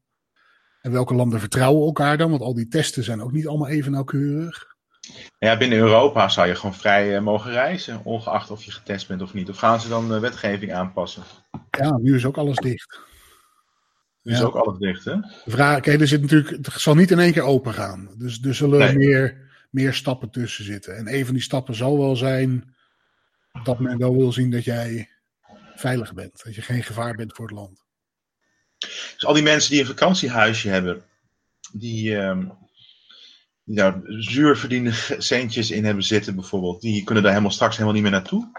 [0.81, 2.29] En welke landen vertrouwen elkaar dan?
[2.29, 4.75] Want al die testen zijn ook niet allemaal even nauwkeurig.
[5.39, 9.21] Ja, binnen Europa zou je gewoon vrij eh, mogen reizen, ongeacht of je getest bent
[9.21, 9.49] of niet.
[9.49, 11.23] Of gaan ze dan de wetgeving aanpassen?
[11.71, 12.99] Ja, nu is ook alles dicht.
[14.21, 15.15] Nu is ook alles dicht, hè?
[15.19, 18.09] De vraag, kijk, er zit natuurlijk, het zal niet in één keer open gaan.
[18.17, 18.95] Dus er zullen Nee.
[18.95, 20.97] meer, meer stappen tussen zitten.
[20.97, 22.75] En een van die stappen zal wel zijn
[23.63, 25.09] dat men wel wil zien dat jij
[25.75, 26.43] veilig bent.
[26.43, 27.83] Dat je geen gevaar bent voor het land.
[29.13, 31.03] Dus al die mensen die een vakantiehuisje hebben,
[31.73, 32.47] die, ehm,
[33.63, 37.73] die daar zuur verdiende ge- centjes in hebben zitten bijvoorbeeld, die kunnen daar helemaal straks
[37.73, 38.51] helemaal niet meer naartoe.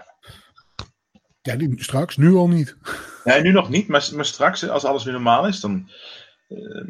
[1.41, 2.77] Ja, die, straks, nu al niet.
[3.23, 5.89] Nee, nu nog niet, maar, maar straks, als alles weer normaal is, dan
[6.47, 6.87] eh,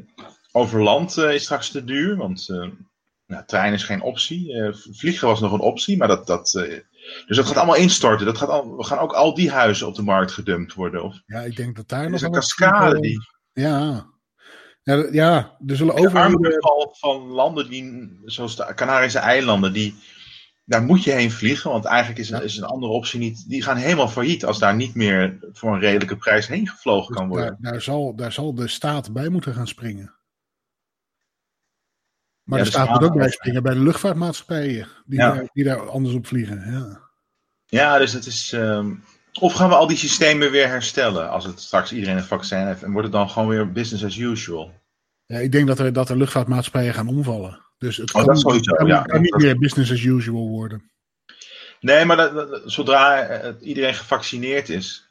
[0.51, 2.69] over land eh, is straks te duur, want eh
[3.27, 4.73] nou, trein is geen optie.
[4.91, 6.67] Vliegen was nog een optie, maar dat, dat,
[7.25, 8.25] dus dat gaat allemaal instorten.
[8.25, 11.03] Dat gaat al, we gaan ook al die huizen op de markt gedumpt worden.
[11.03, 13.19] Of, Ja, ik denk dat daar nog is een cascade die
[13.53, 14.05] Ja.
[14.83, 16.21] Ja, ja, er zullen de overheden...
[16.33, 19.95] armoedeval van landen die, zoals de Canarische eilanden, die,
[20.65, 22.39] daar moet je heen vliegen, want eigenlijk is, Ja.
[22.39, 23.45] is een andere optie niet.
[23.47, 27.27] Die gaan helemaal failliet als daar niet meer voor een redelijke prijs heen gevlogen kan
[27.27, 27.57] worden.
[27.59, 30.16] Daar, daar, zal, daar zal de staat bij moeten gaan springen.
[32.47, 34.87] Maar Ja, de de staat moet ook bij springen bij de luchtvaartmaatschappijen.
[35.05, 35.31] Die, Ja.
[35.33, 36.71] daar, die daar anders op vliegen.
[36.71, 36.99] Ja.
[37.65, 38.51] Ja, dus het is.
[38.53, 38.93] ehm,
[39.39, 42.83] of gaan we al die systemen weer herstellen als het straks iedereen een vaccin heeft
[42.83, 44.71] en wordt het dan gewoon weer business as usual?
[45.25, 47.65] Ja, ik denk dat er, dat er luchtvaartmaatschappijen gaan omvallen.
[47.77, 49.01] Dus het Oh, kan, sowieso, kan, ja.
[49.01, 50.91] kan niet meer business as usual worden.
[51.79, 55.06] Nee, maar dat, dat- zodra eh, iedereen gevaccineerd is,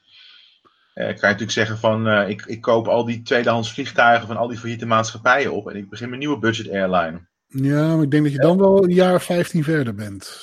[0.96, 4.36] eh, kan je natuurlijk zeggen van eh, ik, ik koop al die tweedehands vliegtuigen van
[4.36, 7.20] al die failliete maatschappijen op en ik begin mijn nieuwe budget airline.
[7.46, 10.40] Ja, maar ik denk dat je dan wel een jaar of 15 verder bent.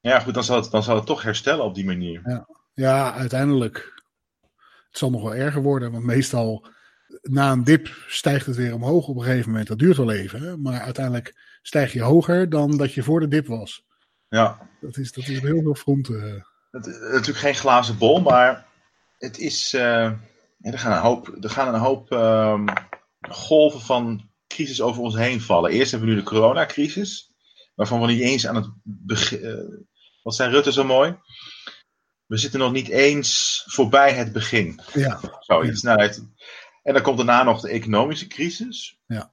[0.00, 2.44] Ja, goed, dan zal het, dan zal het toch herstellen op die manier.
[2.74, 4.02] Ja, uiteindelijk.
[4.88, 6.66] Het zal nog wel erger worden, want meestal
[7.22, 9.68] na een dip stijgt het weer omhoog op een gegeven moment.
[9.68, 10.56] Dat duurt wel even, hè?
[10.56, 13.84] maar uiteindelijk stijg je hoger dan dat je voor de dip was.
[14.28, 16.44] Ja, Dat is, dat is op heel veel fronten.
[16.70, 18.67] het, het natuurlijk geen glazen bol, maar
[19.18, 19.74] het is.
[19.74, 20.12] eh,
[20.58, 22.66] ja, er gaan een hoop, er gaan een hoop ehm,
[23.30, 25.70] golven van crisis over ons heen vallen.
[25.70, 27.32] Eerst hebben we nu de coronacrisis,
[27.74, 29.86] waarvan we niet eens aan het begin.
[30.22, 31.16] wat zei Rutte zo mooi?
[32.26, 34.80] We zitten nog niet eens voorbij het begin.
[34.94, 35.82] Ja, Zoiets.
[35.82, 36.24] Nou, het-
[36.82, 38.98] en dan komt daarna nog de economische crisis.
[39.06, 39.30] Ja.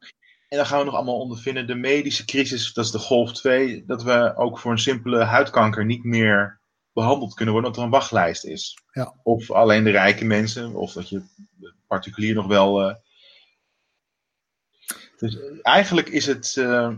[0.47, 3.85] En dan gaan we nog allemaal ondervinden de medische crisis, dat is de golf 2,
[3.85, 6.61] dat we ook voor een simpele huidkanker niet meer
[6.95, 8.77] behandeld kunnen worden, omdat er een wachtlijst is.
[8.91, 9.13] Ja.
[9.23, 11.21] Of alleen de rijke mensen, of dat je
[11.87, 12.81] particulier nog wel.
[12.81, 12.95] eh,
[15.17, 16.55] Dus eigenlijk is het.
[16.57, 16.91] eh,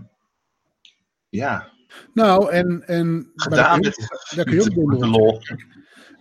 [1.30, 1.72] ja,
[2.14, 2.84] nou en.
[2.88, 5.42] en gedaan met, daar kun je ook de lol.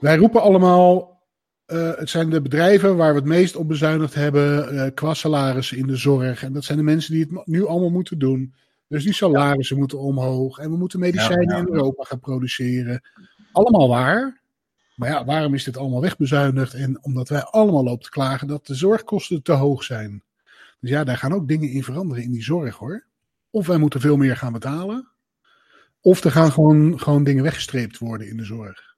[0.01, 1.15] Wij roepen allemaal.
[1.67, 5.87] eh, het zijn de bedrijven waar we het meest op bezuinigd hebben qua salarissen in
[5.87, 6.43] de zorg.
[6.43, 8.55] En dat zijn de mensen die het nu allemaal moeten doen.
[8.89, 10.59] Dus die salarissen moeten omhoog.
[10.59, 11.59] En we moeten medicijnen ja.
[11.59, 13.01] in Europa gaan produceren.
[13.57, 14.40] Allemaal waar.
[14.95, 16.75] Maar ja, waarom is dit allemaal wegbezuinigd?
[16.75, 20.23] En omdat wij allemaal lopen te klagen dat de zorgkosten te hoog zijn.
[20.81, 23.05] Dus ja, daar gaan ook dingen in veranderen in die zorg hoor.
[23.51, 25.09] Of wij moeten veel meer gaan betalen.
[26.01, 28.95] Of er gaan gewoon, gewoon dingen weggestreept worden in de zorg.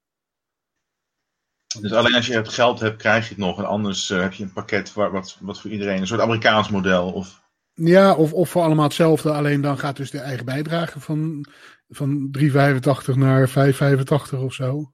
[1.81, 3.59] Dus alleen als je het geld hebt, krijg je het nog.
[3.59, 6.69] En anders eh, heb je een pakket waar, wat, wat voor iedereen, een soort Amerikaans
[6.69, 7.13] model.
[7.13, 7.43] Of,
[7.75, 9.33] Ja, of, of voor allemaal hetzelfde.
[9.33, 11.47] Alleen dan gaat dus de eigen bijdrage van,
[11.89, 14.93] van 3,85 naar 5,85 of zo.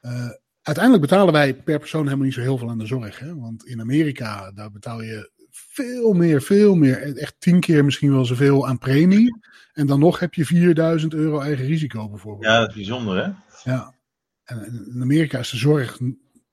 [0.00, 0.30] Eh,
[0.62, 3.18] uiteindelijk betalen wij per persoon helemaal niet zo heel veel aan de zorg.
[3.18, 3.36] Hè?
[3.36, 7.16] Want in Amerika, daar betaal je veel meer, veel meer.
[7.16, 9.38] Echt tien keer misschien wel zoveel aan premie.
[9.72, 12.44] En dan nog heb je 4000 euro eigen risico bijvoorbeeld.
[12.44, 13.30] ja, dat is bijzonder hè.
[13.70, 13.94] Ja.
[14.44, 15.98] En in Amerika is de zorg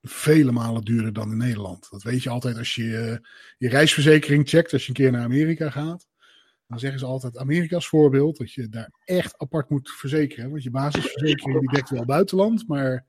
[0.01, 1.87] vele malen duurder dan in Nederland.
[1.89, 3.17] Dat weet je altijd als je eh,
[3.57, 6.07] je reisverzekering checkt, als je een keer naar Amerika gaat.
[6.67, 10.49] Dan zeggen ze altijd Amerika's voorbeeld, dat je daar echt apart moet verzekeren.
[10.49, 13.05] Want je basisverzekering die dekt wel buitenland, maar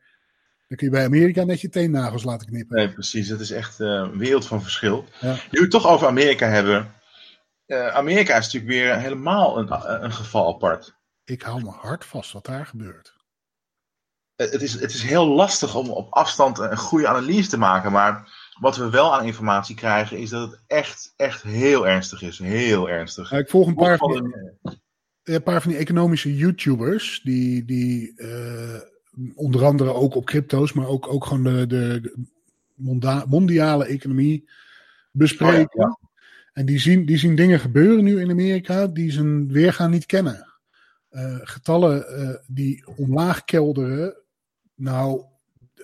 [0.69, 2.77] dan kun je bij Amerika net je teennagels laten knippen.
[2.77, 3.29] Nee, precies.
[3.29, 5.05] Dat is echt eh, een wereld van verschil.
[5.21, 5.33] Ja.
[5.33, 6.93] Nu we het toch over Amerika hebben.
[7.67, 10.95] eh, Amerika is natuurlijk weer helemaal een, een geval apart.
[11.25, 13.17] Ik hou me hard vast wat daar gebeurt.
[14.37, 17.93] Eh, Het is, het is heel lastig om op afstand een goede analyse te maken,
[17.93, 22.39] maar wat we wel aan informatie krijgen is dat het echt, echt heel ernstig is.
[22.39, 23.31] Heel ernstig.
[23.31, 24.23] Ja, ik volg een paar Van die,
[25.35, 27.21] een- paar van die economische YouTubers.
[27.25, 28.81] Die, die eh,
[29.35, 32.15] onder andere ook op crypto's, maar ook, ook gewoon de, de,
[33.27, 34.49] mondiale economie
[35.11, 35.85] bespreken.
[35.85, 36.09] Oh ja,
[36.53, 40.47] En die zien, die zien dingen gebeuren nu in Amerika die ze weergaan niet kennen.
[41.09, 44.17] Eh, getallen eh, die omlaag kelderen.
[44.75, 45.25] Nou,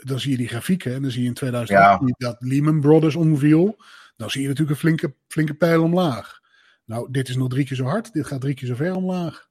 [0.05, 3.77] dan zie je die grafieken en dan zie je in 2018 dat Lehman Brothers omviel.
[4.17, 6.41] Dan zie je natuurlijk een flinke, flinke pijl omlaag.
[6.85, 8.13] Nou, dit is nog drie keer zo hard.
[8.13, 9.49] Dit gaat drie keer zo ver omlaag.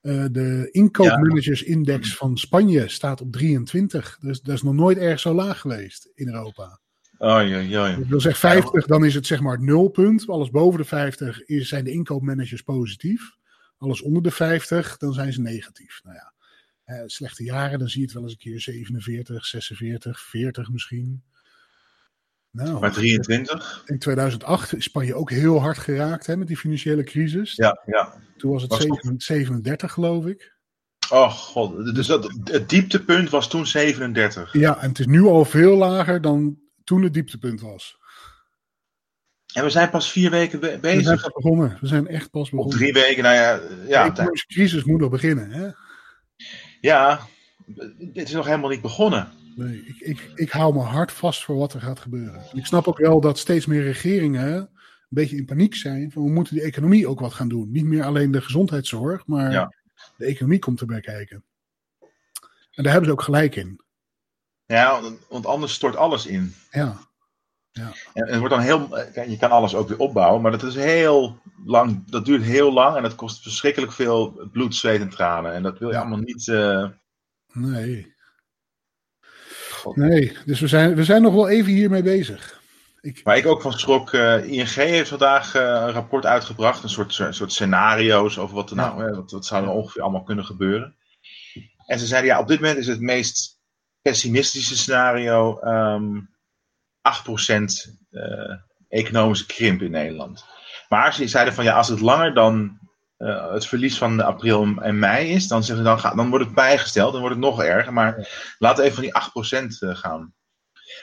[0.00, 4.18] Eh, de inkoopmanagersindex van Spanje staat op 23.
[4.20, 6.80] Dus dat is nog nooit erg zo laag geweest in Europa.
[7.24, 7.92] Oei, oei, oei.
[7.92, 10.28] Ik wil zeggen 50, dan is het zeg maar het nulpunt.
[10.28, 13.36] Alles boven de 50 is, zijn de inkoopmanagers positief.
[13.78, 16.00] Alles onder de 50, dan zijn ze negatief.
[16.02, 16.32] Nou ja,
[17.06, 21.22] slechte jaren, dan zie je het wel eens een keer 47, 46, 40 misschien.
[22.50, 23.82] Nou, Maar 23?
[23.86, 27.54] in 2008 is Spanje ook heel hard geraakt hè, met die financiële crisis.
[27.56, 28.14] Ja, ja.
[28.36, 28.88] Toen was het Was het?
[28.94, 30.56] 7 37, geloof ik.
[31.10, 34.52] Oh god, dus dat, het dieptepunt was toen 37.
[34.52, 37.96] Ja, en het is nu al veel lager dan toen het dieptepunt was.
[39.54, 41.32] En we zijn pas vier weken be- We zijn bezig.
[41.32, 41.78] begonnen.
[41.80, 42.76] We zijn echt pas Of begonnen.
[42.78, 43.56] drie weken, nou ja.
[43.58, 45.50] de Ja, economische crisis moet nog beginnen.
[45.50, 45.68] Hè?
[46.80, 47.20] Ja,
[47.98, 49.32] dit is nog helemaal niet begonnen.
[49.56, 52.50] Nee, ik, ik, ik hou me hard vast voor wat er gaat gebeuren.
[52.50, 54.68] En ik snap ook wel dat steeds meer regeringen een
[55.08, 56.10] beetje in paniek zijn.
[56.12, 57.70] Van we moeten de economie ook wat gaan doen.
[57.70, 59.72] Niet meer alleen de gezondheidszorg, maar Ja.
[60.16, 61.44] de economie komt erbij kijken.
[62.70, 63.80] En daar hebben ze ook gelijk in.
[64.66, 66.54] Ja, want anders stort alles in.
[66.70, 66.96] Ja,
[67.72, 68.98] En en het wordt dan heel.
[69.28, 72.10] Je kan alles ook weer opbouwen, maar dat is heel lang.
[72.10, 75.52] Dat duurt heel lang en dat kost verschrikkelijk veel bloed, zweet en tranen.
[75.52, 76.00] En dat wil je Ja.
[76.00, 76.48] allemaal niet.
[76.48, 76.88] eh,
[77.52, 78.16] nee.
[79.70, 79.96] God.
[79.96, 82.60] Nee, dus we zijn, we zijn nog wel even hiermee bezig.
[83.00, 86.88] Ik, Waar ik ook van schrok, eh, ING heeft vandaag eh, een rapport uitgebracht, een
[86.88, 90.44] soort, een soort scenario's over wat er nou, wat, wat zou er ongeveer allemaal kunnen
[90.44, 90.96] gebeuren.
[91.86, 93.58] En ze zeiden, ja, op dit moment is het meest
[94.02, 96.20] pessimistische scenario ehm
[97.00, 98.54] 8% eh,
[98.88, 100.44] economische krimp in Nederland.
[100.88, 102.78] Maar ze zeiden van, ja, als het langer dan
[103.18, 106.44] eh, het verlies van april en mei is, dan, zeggen ze, dan, ga, dan wordt
[106.44, 107.92] het bijgesteld, dan wordt het nog erger.
[107.92, 110.34] Maar laten we even van die 8% eh, gaan.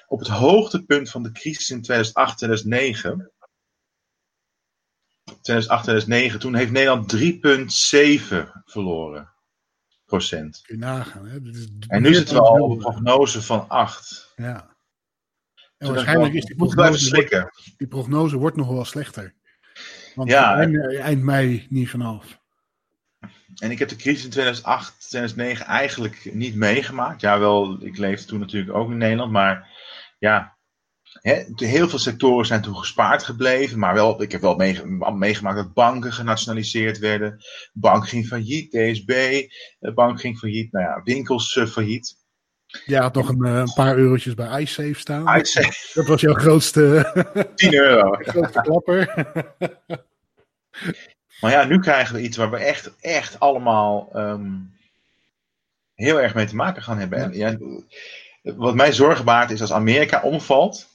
[0.07, 3.31] Op het hoogtepunt van de crisis in 2008, 2009.
[5.23, 9.33] 2008, 2009, toen heeft Nederland 3,7 verloren.
[10.05, 10.61] Procent.
[10.61, 11.25] kun je nagaan.
[11.25, 11.39] Hè?
[11.41, 14.33] Is En nu zitten we al op een prognose van 8.
[14.35, 14.75] Ja.
[15.77, 19.35] En waarschijnlijk is die prognose, die prognose wordt nog wel slechter.
[20.15, 20.57] Want Ja.
[20.57, 22.39] eind, eind mei niet vanaf.
[23.55, 27.21] En ik heb de crisis in 2008, 2009 eigenlijk niet meegemaakt.
[27.21, 29.69] Ja, wel, ik leefde toen natuurlijk ook in Nederland, maar
[30.19, 30.53] ja.
[31.55, 35.73] Heel veel sectoren zijn toen gespaard gebleven, maar wel, ik heb wel meege- meegemaakt dat
[35.73, 37.43] banken genationaliseerd werden.
[37.73, 39.07] Bank ging failliet, DSB,
[39.79, 42.23] de bank ging failliet, nou ja, winkels eh, failliet.
[42.85, 45.27] Jij had nog een, eh, een paar eurotjes bij iSafe staan.
[45.27, 47.11] Uitzet Dat was jouw grootste,
[47.55, 48.11] 10 euro.
[48.19, 49.13] grootste klapper.
[51.41, 54.51] Maar ja, nu krijgen we iets waar we echt, echt allemaal ehm,
[55.93, 57.19] heel erg mee te maken gaan hebben.
[57.19, 57.57] En, ja,
[58.41, 60.87] wat mij zorgen baart is als Amerika omvalt.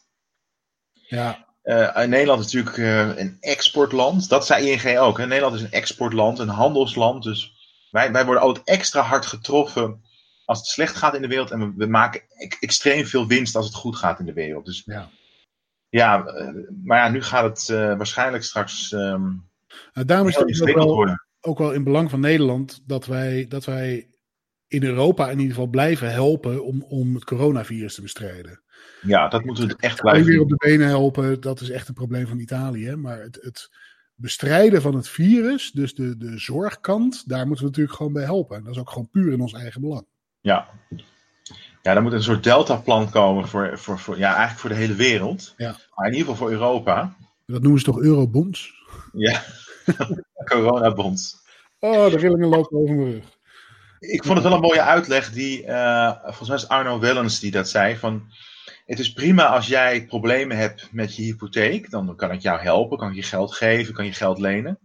[0.93, 4.29] Ja, Eh, Nederland is natuurlijk eh, een exportland.
[4.29, 5.19] Dat zei ING ook.
[5.19, 5.27] Hè?
[5.27, 7.23] Nederland is een exportland, een handelsland.
[7.23, 7.53] Dus
[7.91, 10.05] wij, wij worden altijd extra hard getroffen
[10.51, 11.51] als het slecht gaat in de wereld.
[11.51, 12.23] En we, we maken
[12.61, 14.65] extreem veel winst als het goed gaat in de wereld.
[14.65, 15.11] Dus ja.
[15.89, 16.49] ja, eh,
[16.85, 19.33] maar ja, nu gaat het eh, waarschijnlijk straks ehm
[19.93, 23.65] Nou, daarom is het ook wel, ook wel in belang van Nederland dat wij, dat
[23.65, 24.09] wij
[24.67, 28.63] in Europa in ieder geval blijven helpen om, om het coronavirus te bestrijden.
[29.01, 31.95] Ja, dat moeten we echt blijven weer op de benen helpen, dat is echt een
[31.95, 32.97] probleem van Italië.
[32.97, 33.71] Maar het, het
[34.15, 38.57] bestrijden van het virus, dus de, de zorgkant, daar moeten we natuurlijk gewoon bij helpen.
[38.57, 40.07] En dat is ook gewoon puur in ons eigen belang.
[40.41, 40.69] Ja.
[41.83, 44.95] Ja, er moet een soort deltaplan komen voor, voor, voor, ja, eigenlijk voor de hele
[44.95, 45.55] wereld.
[45.57, 45.77] Ja.
[45.95, 47.17] Maar in ieder geval voor Europa.
[47.47, 48.73] Dat noemen ze toch eurobonds?
[49.13, 49.43] Ja,
[50.45, 51.43] coronabond.
[51.79, 53.25] Oh, de rillingen lopen over mijn rug.
[53.99, 57.51] Ik vond het wel een mooie uitleg die, eh, volgens mij is Arno Wellens die
[57.51, 58.31] dat zei, van
[58.87, 62.99] het is prima als jij problemen hebt met je hypotheek, dan kan ik jou helpen,
[62.99, 64.79] kan ik je geld geven, kan je geld lenen.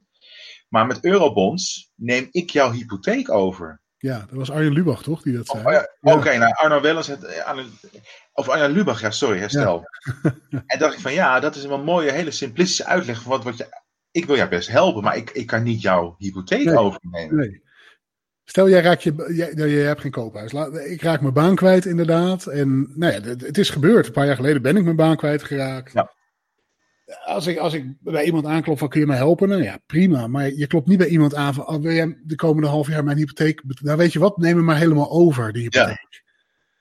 [0.70, 3.82] Maar met eurobonds neem ik jouw hypotheek over.
[4.06, 5.66] Ja, dat was Arjen Lubach toch, die dat zei?
[5.66, 6.14] Oh, ja.
[6.14, 7.64] Oké, nou Arno Wellens, het, eh, Arno-
[8.34, 9.84] of Arno Lubach, ja sorry, herstel.
[10.66, 13.44] en dacht ik van ja, dat is een wel mooie, hele simplistische uitleg van wat,
[13.44, 16.78] wat je ik wil jou best helpen, maar ik, ik kan niet jouw hypotheek Nee.
[16.78, 17.36] overnemen.
[17.36, 17.64] Nee.
[18.44, 20.52] Stel, jij raakt je, jij, jij hebt geen koophuis.
[20.52, 22.46] Laat- Ik raak mijn baan kwijt, inderdaad.
[22.46, 24.06] En nou ja, het, het is gebeurd.
[24.08, 25.92] Een paar jaar geleden ben ik mijn baan kwijtgeraakt.
[25.94, 26.12] Ja.
[27.26, 29.50] Als ik, als ik bij iemand aanklop van kun je mij helpen?
[29.50, 30.28] Nou ja, prima.
[30.28, 33.04] Maar je klopt niet bij iemand aan van oh, wil jij de komende half jaar
[33.04, 33.64] mijn hypotheek...
[33.82, 36.24] Nou weet je wat, neem hem maar helemaal over, die hypotheek.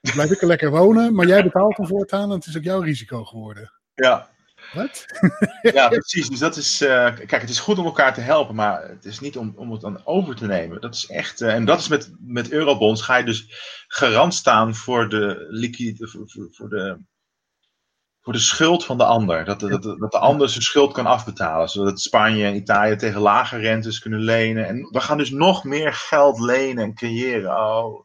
[0.01, 2.63] Dan blijf ik er lekker wonen, maar jij betaalt hem voortaan en het is ook
[2.63, 3.71] jouw risico geworden.
[3.93, 4.29] Ja,
[4.73, 5.05] Wat?
[5.73, 6.29] ja precies.
[6.29, 9.19] Dus dat is, eh, kijk, het is goed om elkaar te helpen, maar het is
[9.19, 10.81] niet om, om het dan over te nemen.
[10.81, 13.45] Dat is echt, eh, en dat is met, met eurobonds ga je dus
[13.87, 16.97] garant staan voor de liquide, voor, voor, voor de,
[18.25, 19.45] voor de schuld van de ander.
[19.45, 23.57] Dat, dat, dat de ander zijn schuld kan afbetalen, zodat Spanje en Italië tegen lage
[23.57, 24.67] rentes kunnen lenen.
[24.67, 27.57] En we gaan dus nog meer geld lenen en creëren.
[27.57, 28.03] Oh.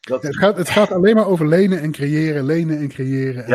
[0.00, 3.44] Dat, Het gaat, het gaat alleen maar over lenen en creëren, lenen en creëren.
[3.44, 3.50] En-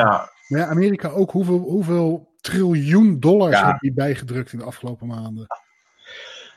[0.48, 3.66] ja, Amerika ook, hoeveel, hoeveel triljoen dollars Ja.
[3.68, 5.48] heeft die bijgedrukt in de afgelopen maanden?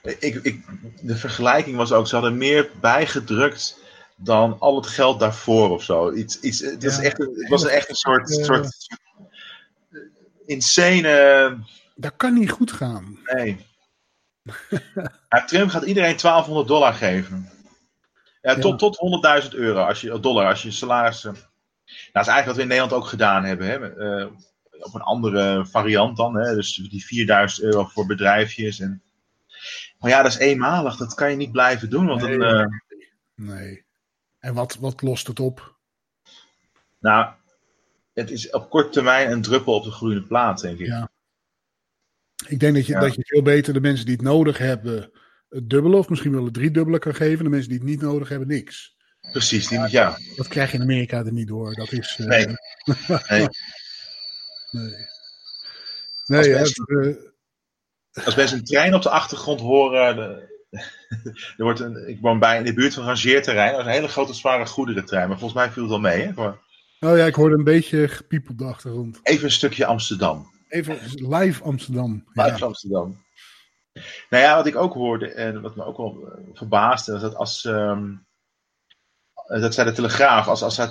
[0.03, 0.65] Ik, ik,
[1.01, 3.84] de vergelijking was ook, ze hadden meer bijgedrukt
[4.25, 6.13] dan al het geld daarvoor of zo.
[6.13, 8.45] Iets, iets, het, is echt, het was een, echt een soort, Eh.
[8.45, 8.77] soort
[10.47, 11.59] insane.
[11.97, 13.19] Dat kan niet goed gaan.
[13.25, 13.67] Nee.
[15.29, 17.49] Ja, Trump gaat iedereen 1200 dollar geven.
[18.43, 18.97] Ja, tot, tot
[19.45, 21.25] 100.000 euro als je, dollar als je salaris.
[21.25, 21.45] eh, Nou,
[22.13, 23.67] dat is eigenlijk wat we in Nederland ook gedaan hebben.
[23.67, 23.97] Hè?
[24.21, 24.27] eh,
[24.79, 26.37] op een andere variant dan.
[26.37, 26.55] Hè?
[26.55, 28.81] Dus die 4000 euro voor bedrijfjes.
[28.81, 29.03] En...
[29.99, 30.97] Maar ja, dat is eenmalig.
[30.97, 32.07] Dat kan je niet blijven doen.
[32.07, 32.39] Want Nee.
[32.39, 32.67] dan, eh,
[33.35, 33.84] Nee.
[34.45, 35.77] En wat, wat lost het op?
[36.99, 37.35] nou,
[38.13, 40.87] het is op korte termijn een druppel op de groeiende plaat, denk ik.
[40.87, 41.11] Ja.
[42.47, 43.01] Ik denk dat je, Ja.
[43.01, 45.11] dat je veel beter de mensen die het nodig hebben
[45.49, 47.45] het dubbele of misschien wel het driedubbele kan geven.
[47.45, 48.97] De mensen die het niet nodig hebben, niks.
[49.33, 50.19] Precies, die, ja.
[50.37, 51.75] Dat krijg je in Amerika er niet door.
[51.75, 52.17] Dat is.
[52.21, 52.47] eh, Nee.
[53.29, 53.49] Nee.
[54.71, 54.95] Nee.
[56.27, 57.17] Als Nee, mensen- het,
[58.13, 60.17] eh, Als mensen een trein op de achtergrond horen.
[60.17, 60.53] De,
[61.57, 63.71] er wordt een, ik woon bij in de buurt van een rangeerterrein.
[63.71, 65.29] Dat is een hele grote, zware goederentrein.
[65.29, 66.23] Maar volgens mij viel het wel mee.
[66.23, 66.33] Hè?
[66.33, 66.59] Gewoon
[67.01, 69.21] oh ja, ik hoorde een beetje gepiep op de achtergrond.
[69.23, 70.53] Even een stukje Amsterdam.
[70.69, 72.25] Even live Amsterdam.
[72.33, 72.67] Live Ja.
[72.67, 73.23] Amsterdam.
[74.31, 77.35] Nou ja, wat ik ook hoorde en wat me ook wel eh, verbaasde, was dat
[77.35, 78.13] als, ehm,
[79.47, 80.89] eh, dat zei de Telegraaf, als, als zij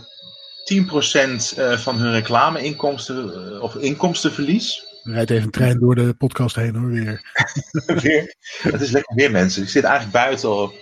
[0.63, 6.13] 10% eh, van hun reclameinkomsten eh, of inkomstenverlies, Er rijdt even een trein door de
[6.13, 7.21] podcast heen hoor weer.
[8.01, 10.73] weer, het is lekker weer mensen, ik zit eigenlijk buiten op.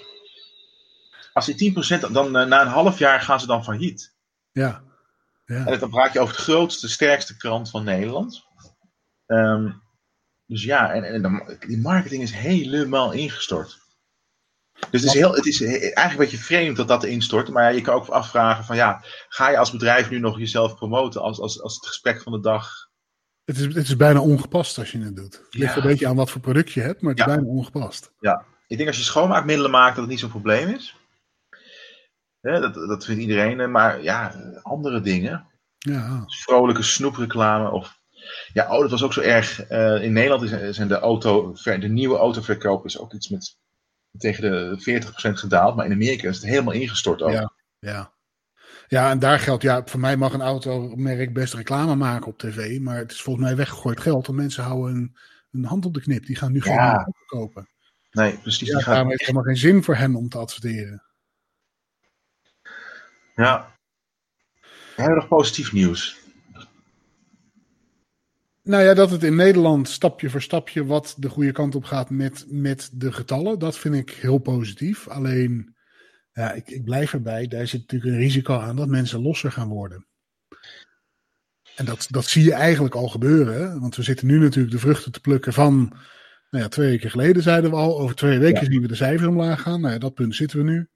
[1.33, 4.13] Als die 10% dan eh, na een half jaar gaan ze dan failliet.
[4.51, 4.83] Ja.
[5.45, 5.65] ja.
[5.65, 8.43] En dan praat je over de grootste, sterkste krant van Nederland.
[9.25, 9.71] Ehm,
[10.45, 13.79] dus ja, en, en de- die marketing is helemaal ingestort.
[14.89, 17.49] Dus het is, heel, het is eigenlijk een beetje vreemd dat dat instort.
[17.49, 21.21] Maar je kan ook afvragen van ja, ga je als bedrijf nu nog jezelf promoten
[21.21, 22.80] als, als, als het gesprek van de dag?
[23.51, 25.33] Het is, het is bijna ongepast als je het doet.
[25.45, 25.81] Het ligt Ja.
[25.81, 27.31] een beetje aan wat voor product je hebt, maar het is Ja.
[27.35, 28.11] bijna ongepast.
[28.67, 30.95] Ik denk als je schoonmaakmiddelen maakt dat het niet zo'n probleem is.
[32.41, 33.59] Dat, dat vindt iedereen.
[33.59, 35.45] eh, Maar ja, andere dingen.
[35.77, 36.23] Ja.
[36.25, 37.69] vrolijke snoepreclame.
[37.71, 37.99] Of,
[38.53, 39.63] ja, oh, dat was ook zo erg.
[39.63, 43.57] Eh, in Nederland is, zijn de, auto, de nieuwe autoverkoop is ook iets met
[44.17, 45.75] tegen de 40% gedaald.
[45.75, 47.31] Maar in Amerika is het helemaal ingestort ook.
[47.31, 47.51] Ja.
[47.79, 48.11] Ja.
[48.91, 52.79] Ja, en daar geldt, ja, voor mij mag een automerk best reclame maken op tv,
[52.79, 55.15] maar het is volgens mij weggegooid geld, want mensen houden een,
[55.51, 56.25] een hand op de knip.
[56.25, 56.95] Die gaan nu geen Ja.
[56.95, 57.69] auto kopen.
[58.11, 58.67] Nee, precies.
[58.67, 61.03] Ja, die daarom gaat, heeft helemaal geen zin voor hen om te adverteren.
[63.35, 63.75] ja.
[64.95, 66.19] Hebben nog positief nieuws.
[68.63, 72.09] Nou ja, dat het in Nederland stapje voor stapje wat de goede kant op gaat
[72.09, 75.07] met, met de getallen, dat vind ik heel positief.
[75.07, 75.75] Alleen,
[76.33, 79.69] ja, ik, ik blijf erbij, daar zit natuurlijk een risico aan dat mensen losser gaan
[79.69, 80.05] worden.
[81.75, 85.11] En dat, dat zie je eigenlijk al gebeuren, want we zitten nu natuurlijk de vruchten
[85.11, 85.93] te plukken van,
[86.49, 89.27] nou ja, twee weken geleden zeiden we al, over twee weken zien we de cijfers
[89.27, 89.81] omlaag gaan.
[89.81, 90.89] Nou ja, dat punt zitten we nu.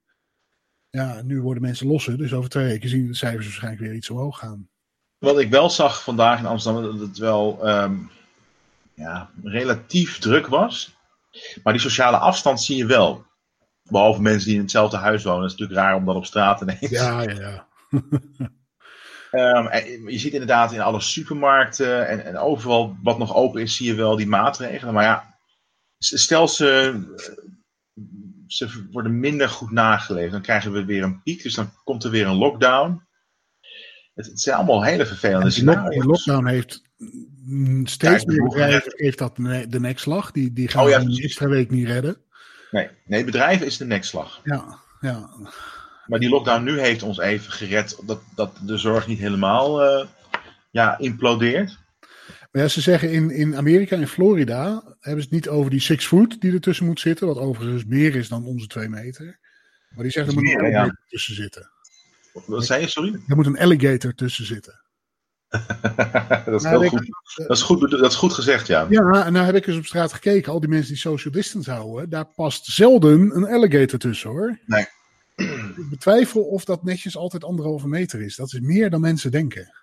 [0.89, 3.93] Ja, nu worden mensen losser, dus over twee weken zien we de cijfers waarschijnlijk weer
[3.93, 4.69] iets omhoog gaan.
[5.17, 7.95] Wat ik wel zag vandaag in Amsterdam, dat het wel ehm,
[8.93, 10.95] ja, relatief druk was.
[11.63, 13.25] Maar die sociale afstand zie je wel.
[13.89, 15.41] Behalve mensen die in hetzelfde huis wonen.
[15.41, 16.89] Dat is natuurlijk raar om dat op straat ineens.
[16.89, 17.67] Ja, ja, ja.
[19.35, 23.75] Ehm, en je ziet inderdaad in alle supermarkten en, en overal wat nog open is,
[23.75, 24.93] zie je wel die maatregelen.
[24.93, 25.37] Maar ja,
[25.97, 27.01] stel ze,
[28.47, 31.43] ze worden minder goed nageleefd, dan krijgen we weer een piek.
[31.43, 33.03] Dus dan komt er weer een lockdown.
[34.13, 35.93] Het, het zijn allemaal hele vervelende scenario's.
[35.93, 36.81] die lockdown heeft
[37.45, 39.35] mm, steeds meer bedrijven heeft dat
[39.69, 40.31] de nekslag.
[40.31, 42.24] Die, die gaan Oh ja, een extra week niet redden.
[42.75, 44.41] Nee, nee, bedrijven is de nekslag.
[44.43, 45.29] Ja, ja.
[46.05, 50.07] Maar die lockdown nu heeft ons even gered dat, dat de zorg niet helemaal eh,
[50.71, 51.77] ja, implodeert.
[52.51, 55.79] Maar ja, ze zeggen in, in Amerika, in Florida, hebben ze het niet over die
[55.79, 59.39] six foot die ertussen moet zitten, wat overigens meer is dan onze twee meter.
[59.89, 60.65] Maar die zeggen er moet een ja.
[60.65, 61.69] alligator tussen zitten.
[62.45, 63.19] Wat zei je, sorry?
[63.27, 64.81] Er moet een alligator tussen zitten.
[66.45, 67.07] dat, is Nou, heel ik- goed.
[67.47, 68.85] Dat, is goed, dat is goed gezegd, ja.
[68.89, 70.51] Ja, en nou heb ik eens op straat gekeken.
[70.51, 74.59] Al die mensen die social distance houden, daar past zelden een alligator tussen hoor.
[74.65, 74.85] Nee.
[75.35, 78.35] Ik betwijfel of dat netjes altijd anderhalve meter is.
[78.35, 79.73] Dat is meer dan mensen denken.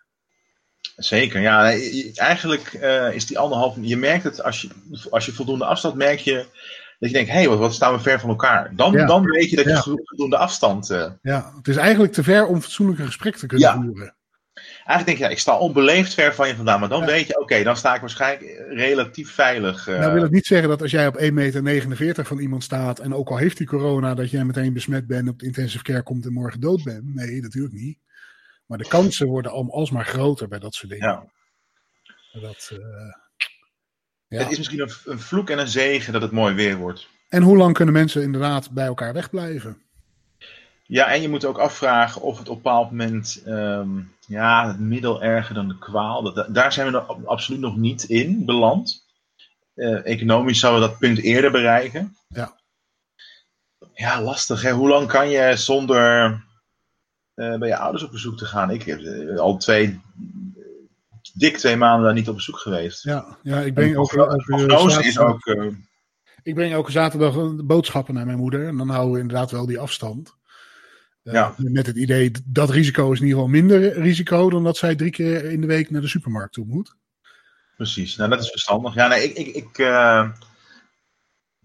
[0.97, 1.71] Zeker, ja.
[2.15, 3.77] Eigenlijk eh, is die anderhalf...
[3.81, 4.69] Je merkt het, als je,
[5.11, 6.35] als je voldoende afstand merk je...
[6.99, 8.73] Dat je denkt, hé, hey, wat, wat staan we ver van elkaar.
[8.77, 9.07] Dan, Ja.
[9.07, 9.83] dan weet je dat je Ja.
[9.83, 10.91] voldoende afstand...
[10.91, 13.75] eh, Ja, het is eigenlijk te ver om fatsoenlijke gesprek te kunnen Ja.
[13.83, 14.15] voeren.
[14.85, 16.81] Eigenlijk denk je, ja, ik sta onbeleefd ver van je vandaan.
[16.81, 17.07] Maar dan Ja.
[17.07, 19.89] weet je, oké, dan sta ik waarschijnlijk relatief veilig.
[19.89, 22.99] eh, Nou wil ik niet zeggen dat als jij op 1,49 meter van iemand staat
[22.99, 26.03] en ook al heeft hij corona, dat jij meteen besmet bent, op de intensive care
[26.03, 27.15] komt en morgen dood bent.
[27.15, 27.99] Nee, natuurlijk niet.
[28.67, 31.09] Maar de kansen worden al- alsmaar groter bij dat soort dingen.
[31.09, 31.27] ja.
[32.41, 32.79] Dat, eh,
[34.29, 34.39] ja.
[34.39, 37.09] Het is misschien een, een vloek en een zegen dat het mooi weer wordt.
[37.29, 39.83] En hoe lang kunnen mensen inderdaad bij elkaar wegblijven?
[40.83, 43.89] Ja, en je moet ook afvragen of het op een bepaald moment, ehm,
[44.27, 46.23] ja, het middel erger dan de kwaal.
[46.23, 49.07] Dat, daar zijn we nog, absoluut nog niet in beland.
[49.75, 52.17] Eh, economisch zouden we dat punt eerder bereiken.
[52.29, 52.61] Ja.
[53.95, 54.73] Ja, lastig hè.
[54.73, 56.25] Hoe lang kan je zonder
[57.35, 58.71] eh, bij je ouders op bezoek te gaan?
[58.71, 60.01] Ik heb eh, al twee,
[61.35, 63.03] dik twee maanden daar niet op bezoek geweest.
[63.03, 65.57] Ja, ja ik En breng de ook, prognose is ook,
[66.43, 68.67] ik breng elke zaterdag boodschappen naar mijn moeder.
[68.67, 70.35] En dan houden we inderdaad wel die afstand.
[71.23, 71.55] Eh, Ja.
[71.57, 75.11] Met het idee, dat risico is in ieder geval minder risico dan dat zij drie
[75.11, 76.97] keer in de week naar de supermarkt toe moet.
[77.77, 78.95] Precies, nou dat is verstandig.
[78.95, 80.31] Ja, nee, ik, ik, ik eh,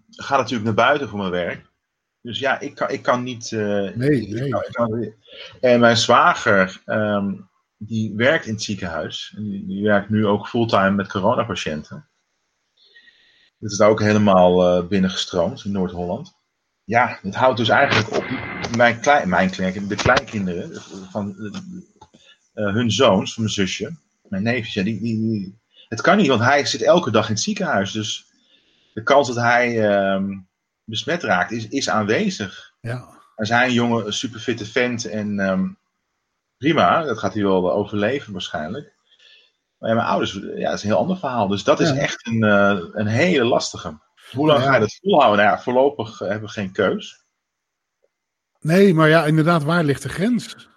[0.10, 1.66] ga natuurlijk naar buiten voor mijn werk.
[2.22, 3.52] Dus ja, ik kan, ik kan niet.
[3.52, 3.60] eh,
[3.96, 4.50] Nee, nee.
[4.50, 5.14] kan- kan-
[5.62, 7.34] en mijn zwager, ehm,
[7.78, 9.34] die werkt in het ziekenhuis.
[9.38, 12.08] En die, die werkt nu ook fulltime met coronapatiënten.
[13.60, 16.36] Dat is daar ook helemaal binnengestroomd in Noord-Holland.
[16.84, 18.26] Ja, het houdt dus eigenlijk op.
[18.76, 21.36] Mijn, klein, mijn klein, de kleinkinderen van
[22.54, 26.28] eh, hun zoons, van mijn zusje, mijn neefjes, ja, die, die, die- het kan niet,
[26.28, 27.92] want hij zit elke dag in het ziekenhuis.
[27.92, 28.26] Dus
[28.94, 30.38] de kans dat hij ehm,
[30.84, 32.74] besmet raakt is, is aanwezig.
[32.82, 35.68] Ja, Als hij een jonge, superfitte vent en ehm,
[36.58, 38.96] prima, dat gaat hij wel overleven waarschijnlijk.
[39.78, 41.48] Maar ja, mijn ouders, ja, dat is een heel ander verhaal.
[41.48, 41.96] Dus dat is Ja.
[41.96, 44.00] echt een, eh, een hele lastige.
[44.32, 44.66] Hoe lang Ja.
[44.66, 45.46] ga je dat volhouden?
[45.46, 47.26] Nou ja, voorlopig eh, hebben we geen keus.
[48.68, 50.68] Nee, maar ja, inderdaad, waar ligt de grens?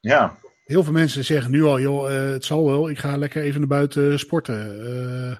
[0.00, 3.42] Ja, Heel veel mensen zeggen nu al, joh, eh, het zal wel, ik ga lekker
[3.42, 4.86] even naar buiten sporten.
[4.86, 5.30] Eh,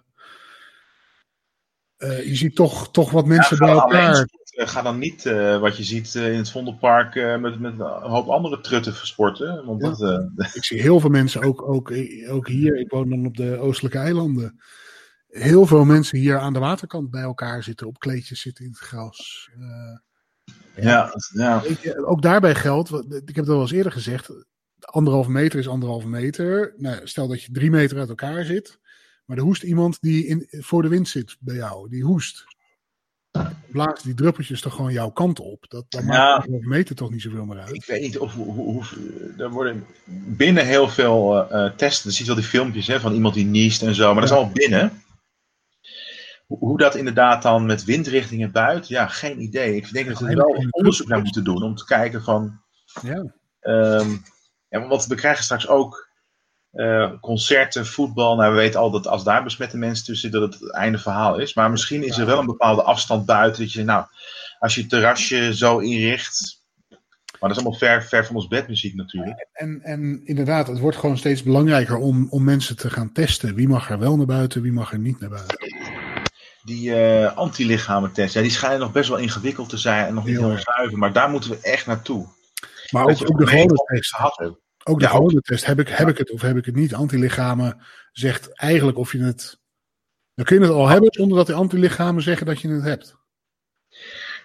[1.96, 4.14] eh, je ziet toch, toch wat mensen Ja, bij elkaar.
[4.14, 4.68] sporten.
[4.68, 5.22] Ga dan niet
[5.60, 9.64] wat je ziet in het Vondelpark met, met een hoop andere trutten versporten.
[9.64, 9.88] Want Ja.
[10.36, 11.92] dat, Ik zie heel veel mensen, ook, ook,
[12.28, 14.60] ook hier, ik woon dan op de oostelijke eilanden.
[15.28, 18.80] Heel veel mensen hier aan de waterkant bij elkaar zitten, op kleedjes zitten in het
[18.80, 19.50] gras.
[20.80, 24.30] Ja, ja, je, ook daarbij geldt, wat- ik heb het al wel eens eerder gezegd,
[24.80, 26.74] anderhalve meter is anderhalve meter.
[26.76, 28.78] Nou, stel dat je drie meter uit elkaar zit,
[29.24, 32.44] maar er hoest iemand die in, voor de wind zit bij jou, die hoest.
[33.70, 35.64] Blaast die druppeltjes toch gewoon jouw kant op.
[35.68, 36.06] Dat, dat Ja.
[36.06, 37.74] maakt anderhalve meter toch niet zoveel meer uit.
[37.74, 38.84] ik weet niet of hoe,
[39.38, 39.84] er worden
[40.36, 42.10] binnen heel veel eh, eh, testen.
[42.10, 44.36] Je ziet wel die filmpjes hè, van iemand die niest en zo, maar dat is
[44.36, 45.02] allemaal binnen.
[46.46, 49.76] Hoe, dat inderdaad dan met windrichtingen buiten, ja, geen idee.
[49.76, 52.60] Ik denk dat we er wel onderzoek naar moeten doen om te kijken van.
[53.02, 53.24] Ja,
[53.66, 54.10] Ehm,
[54.68, 56.08] ja, want we krijgen straks ook
[56.70, 58.36] eh, concerten, voetbal.
[58.36, 60.98] Nou, we weten al dat als daar besmette mensen tussen zitten, dat het het einde
[60.98, 61.54] verhaal is.
[61.54, 63.62] Maar misschien is er wel een bepaalde afstand buiten.
[63.62, 64.06] Dat je, nou,
[64.58, 66.64] als je het terrasje zo inricht.
[67.40, 69.46] Maar dat is allemaal ver, ver van ons bedmuziek natuurlijk.
[69.52, 73.54] En, en inderdaad, het wordt gewoon steeds belangrijker om, om mensen te gaan testen.
[73.54, 75.58] Wie mag er wel naar buiten, wie mag er niet naar buiten.
[76.66, 80.36] Die eh antilichamentest, ja, die schijnen nog best wel ingewikkeld te zijn en nog niet
[80.38, 80.98] Heel zuiver.
[80.98, 82.26] Maar daar moeten we echt naartoe.
[82.90, 84.14] Maar ook, de gewone test.
[84.84, 85.64] Ook de gewone test.
[85.64, 86.94] Heb ik, heb ik het of heb ik het niet?
[86.94, 87.80] Antilichamen
[88.12, 89.58] zegt eigenlijk of je het.
[90.34, 93.16] Dan kun je het al hebben zonder dat de antilichamen zeggen dat je het hebt.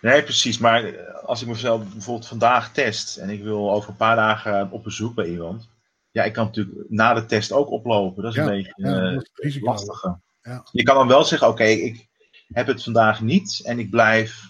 [0.01, 0.57] Nee, precies.
[0.57, 4.71] Maar eh, als ik mezelf bijvoorbeeld vandaag test en ik wil over een paar dagen
[4.71, 5.69] op bezoek bij iemand.
[6.11, 8.23] Ja, ik kan natuurlijk na de test ook oplopen.
[8.23, 9.65] Dat is Ja, een beetje Ja, eh, dat is het risico.
[9.65, 10.19] lastige.
[10.41, 10.63] Ja.
[10.71, 12.09] Je kan dan wel zeggen, oké, ik
[12.51, 14.41] heb het vandaag niet en ik blijf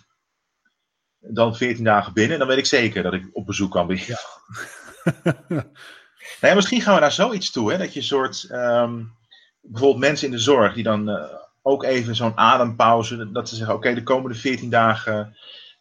[1.19, 2.39] dan 14 dagen binnen.
[2.39, 4.05] Dan weet ik zeker dat ik op bezoek kan bij
[6.41, 7.77] Nee, misschien gaan we naar zoiets toe, hè?
[7.77, 9.03] dat je een soort, ehm,
[9.61, 13.75] bijvoorbeeld mensen in de zorg die dan eh, ook even zo'n adempauze, dat ze zeggen,
[13.75, 15.37] oké, de komende 14 dagen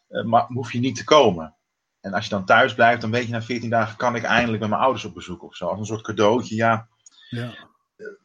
[0.07, 1.55] eh, ma- hoef je niet te komen.
[2.01, 4.59] En als je dan thuis blijft, dan weet je na 14 dagen kan ik eindelijk
[4.59, 5.67] bij mijn ouders op bezoek of zo.
[5.67, 6.87] Als een soort cadeautje, ja.
[7.29, 7.53] Ja.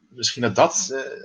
[0.09, 0.89] misschien dat dat.
[0.93, 1.23] eh,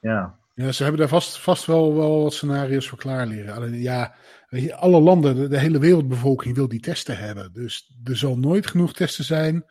[0.00, 0.38] ja.
[0.54, 3.54] Ja, ze hebben daar vast, vast wel, wel wat scenario's voor klaar liggen.
[3.54, 4.14] Alleen ja,
[4.48, 7.52] weet je, alle landen, de, de hele wereldbevolking wil die testen hebben.
[7.52, 9.64] Dus er zal nooit genoeg testen zijn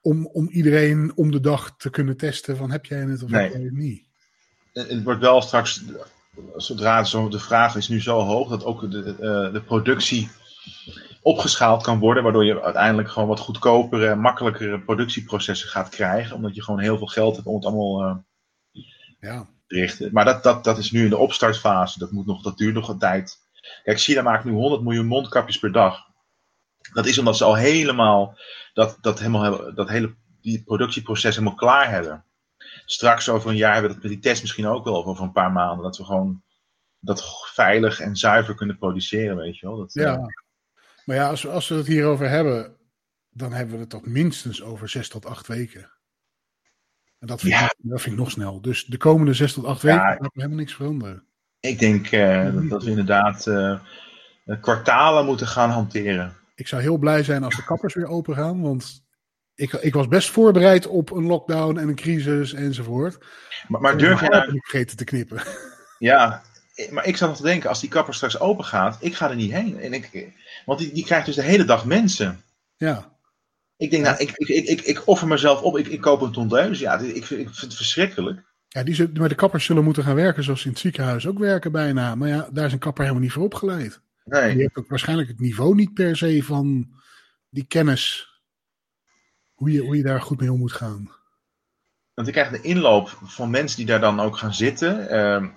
[0.00, 3.42] om, om iedereen om de dag te kunnen testen van heb jij het of Nee.
[3.42, 4.06] heb jij het niet.
[4.72, 5.84] Het het wordt wel straks,
[6.56, 10.28] zodra zo, de vraag is nu zo hoog, dat ook de, eh, de productie
[11.22, 16.62] opgeschaald kan worden, waardoor je uiteindelijk gewoon wat goedkopere, makkelijkere productieprocessen gaat krijgen, omdat je
[16.62, 18.16] gewoon heel veel geld hebt om het allemaal eh,
[19.20, 20.12] Ja, richten.
[20.12, 22.88] Maar dat, dat, dat is nu in de opstartfase, dat, moet nog, dat duurt nog
[22.88, 23.38] een tijd.
[23.82, 26.00] Kijk, China maakt nu 100 miljoen mondkapjes per dag.
[26.92, 28.38] Dat is omdat ze al helemaal
[28.74, 32.24] dat, dat, helemaal, dat hele die productieproces helemaal klaar hebben.
[32.84, 35.24] Straks over een jaar hebben we dat met die test misschien ook wel, of over
[35.24, 35.84] een paar maanden.
[35.84, 36.42] Dat we gewoon
[36.98, 39.76] dat veilig en zuiver kunnen produceren, weet je wel.
[39.76, 40.14] Dat, ja.
[40.16, 40.24] eh,
[41.04, 42.76] Maar ja, als we, als we het hierover hebben,
[43.30, 45.91] dan hebben we het toch minstens over zes tot acht weken.
[47.22, 47.64] En dat vind, Ja.
[47.64, 48.60] ik, dat vind ik nog snel.
[48.60, 51.24] Dus de komende zes tot acht weken gaat er helemaal niks veranderen.
[51.60, 53.80] ik denk eh, dat, dat we inderdaad eh,
[54.60, 56.36] kwartalen moeten gaan hanteren.
[56.54, 59.04] Ik zou heel blij zijn als de kappers weer open gaan, want
[59.54, 63.18] ik, ik was best voorbereid op een lockdown en een crisis enzovoort.
[63.68, 65.42] Maar, maar durf je haar nou, vergeten te knippen.
[65.98, 66.42] Ja,
[66.90, 69.36] maar ik zat nog te denken, als die kapper straks open gaat, ik ga er
[69.36, 69.80] niet heen.
[69.80, 70.32] En ik,
[70.64, 72.42] want die, die krijgt dus de hele dag mensen.
[72.76, 73.11] Ja,
[73.82, 76.32] Ik denk, nou, ik, ik, ik, ik, ik offer mezelf op, ik, ik koop een
[76.32, 76.78] tondeus.
[76.78, 78.42] Ja, ik, vind- ik vind het verschrikkelijk.
[78.68, 81.26] ja die, zullen- maar de kappers zullen moeten gaan werken zoals ze in het ziekenhuis
[81.26, 82.14] ook werken bijna.
[82.14, 84.00] Maar ja, daar is een kapper helemaal niet voor opgeleid.
[84.24, 86.90] Nee, Die heeft ook waarschijnlijk het niveau niet per se van
[87.48, 88.30] die kennis.
[89.52, 91.10] Hoe je, hoe je daar goed mee om moet gaan.
[92.14, 95.08] want ik krijg de inloop van mensen die daar dan ook gaan zitten.
[95.08, 95.48] Ehm,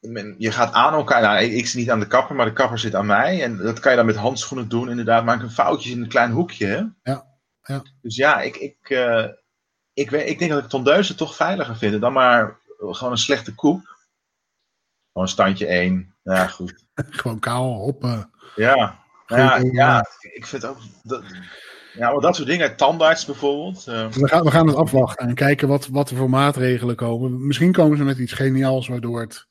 [0.00, 2.52] men- je gaat aan elkaar, nou, ik, ik zit niet aan de kapper, maar de
[2.52, 3.42] kapper zit aan mij.
[3.42, 5.24] En dat kan je dan met handschoenen doen, inderdaad.
[5.24, 6.82] Maak een foutjes in een klein hoekje, hè?
[7.12, 7.26] Ja,
[7.62, 7.82] ja.
[8.02, 9.26] Dus ja, ik, ik, eh,
[9.92, 13.54] ik, weet, ik denk dat ik tondeuzen toch veiliger vind dan maar gewoon een slechte
[13.54, 13.96] koep.
[15.12, 16.14] Gewoon standje 1.
[16.22, 16.84] Ja, goed.
[17.10, 18.30] Gewoon kaal, hoppen.
[18.56, 20.78] Ja, ja, ja ik vind ook.
[21.02, 21.24] Dat,
[21.94, 23.86] ja, maar dat soort dingen, tandarts bijvoorbeeld.
[23.86, 27.46] eh, We gaan, we gaan het afwachten en kijken wat, wat er voor maatregelen komen.
[27.46, 29.46] Misschien komen ze met iets geniaals waardoor het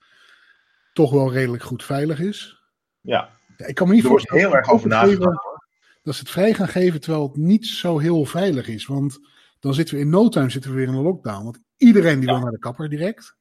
[0.94, 2.62] toch wel redelijk goed veilig is.
[3.02, 5.38] ja, Ja, ik kan me niet voorstellen heel erg over dat ze het nagedacht.
[5.42, 5.60] geven-
[6.04, 8.86] Dat ze het vrij gaan geven terwijl het niet zo heel veilig is.
[8.86, 9.20] Want
[9.60, 11.44] dan zitten we in no time zitten we weer in een lockdown.
[11.44, 12.34] Want iedereen die Ja.
[12.34, 13.36] wil naar de kapper direct.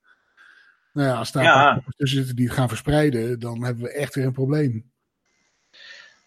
[0.93, 1.83] Nou ja, als daar Ja.
[1.97, 4.91] tussen zitten die het gaan verspreiden, dan hebben we echt weer een probleem.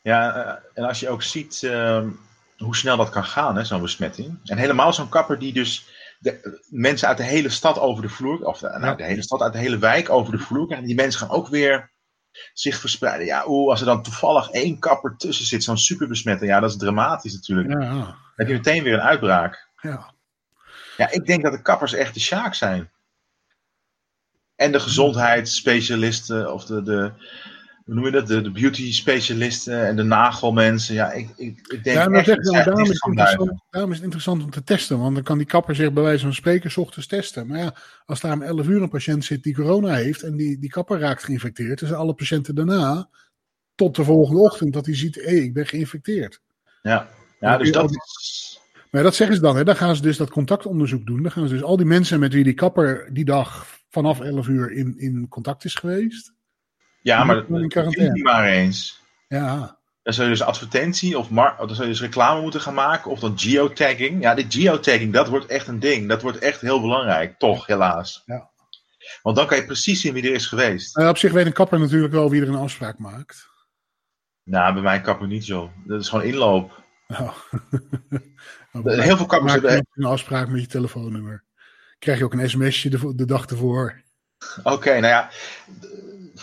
[0.02, 2.10] Ja, eh, en als je ook ziet ehm,
[2.58, 4.40] hoe snel dat kan gaan, hè, zo'n besmetting.
[4.44, 5.88] En helemaal zo'n kapper die dus
[6.24, 8.96] de, mensen uit de hele stad over de vloer, of de, nou, Ja.
[8.96, 10.88] de hele stad uit de hele wijk over de vloer krijgen.
[10.88, 11.92] Die mensen gaan ook weer
[12.54, 13.26] zich verspreiden.
[13.26, 16.78] Ja, oeh, als er dan toevallig één kapper tussen zit, zo'n superbesmetting, ja, dat is
[16.78, 17.70] dramatisch natuurlijk.
[17.72, 19.70] Dan Ja, heb je meteen weer een uitbraak.
[19.82, 20.12] ja.
[20.98, 22.92] Ja, ik denk dat de kappers echt de sjaak zijn.
[24.56, 27.12] En de gezondheidsspecialisten, of de, de
[27.86, 30.96] hoe noem je dat, de, de beauty specialisten en de nagelmensen.
[30.96, 33.90] Ja, ik, ik, ik denk Ja, maar echt zeg, nou, daarom, is het interessant, daarom
[33.92, 35.00] is het interessant om te testen.
[35.00, 37.48] Want dan kan die kapper zich bij wijze van spreken 's ochtends testen.
[37.48, 37.76] Maar ja,
[38.06, 41.00] als daar om 11 uur een patiënt zit die corona heeft en die, die kapper
[41.00, 43.10] raakt geïnfecteerd, dus alle patiënten daarna
[43.76, 46.42] tot de volgende ochtend dat hij ziet, hé, ik ben geïnfecteerd.
[46.82, 47.10] Ja,
[47.40, 48.60] ja dus dat is...
[48.92, 49.64] Maar dat zeggen ze dan, hè?
[49.64, 51.22] dan gaan ze dus dat contactonderzoek doen.
[51.22, 54.48] Dan gaan ze dus al die mensen met wie die kapper die dag vanaf 11
[54.48, 56.34] uur in, in contact is geweest.
[57.04, 58.18] Ja, maar dat quarantaine.
[58.18, 59.02] je maar eens.
[59.28, 62.74] Ja, Dan zou je dus advertentie of, mar- dan zou je dus reclame moeten gaan
[62.74, 63.12] maken.
[63.12, 64.22] Of dan geotagging.
[64.22, 66.10] Ja, die geotagging, dat wordt echt een ding.
[66.10, 67.40] Dat wordt echt heel belangrijk.
[67.40, 68.24] Toch, helaas.
[68.26, 68.52] Ja.
[69.22, 70.96] Want dan kan je precies zien wie er is geweest.
[70.96, 73.50] Nou, op zich weet een kapper natuurlijk wel wie er een afspraak maakt.
[74.44, 75.72] Nou, bij mij kapper niet zo.
[75.86, 76.82] Dat is gewoon inloop.
[78.72, 79.02] Nou.
[79.02, 79.88] Heel veel kappers hebben...
[79.94, 81.44] een afspraak met je telefoonnummer.
[82.00, 84.02] Krijg je ook een sms'je de, de dag ervoor.
[84.64, 85.30] Oké, nou ja.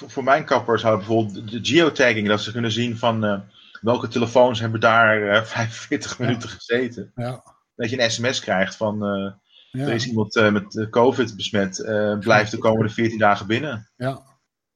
[0.01, 2.29] Voor, voor mijn kappers hadden bijvoorbeeld de geotagging.
[2.29, 3.41] Dat ze kunnen zien van eh,
[3.81, 7.13] welke telefoons hebben daar eh 45 minuten gezeten.
[7.15, 7.43] Ja,
[7.75, 9.05] Dat je een sms krijgt van...
[9.07, 9.33] eh,
[9.71, 11.79] ja, Er is iemand eh, met eh, COVID besmet.
[11.85, 13.91] eh blijft de komende 14 dagen binnen.
[13.97, 14.29] ja.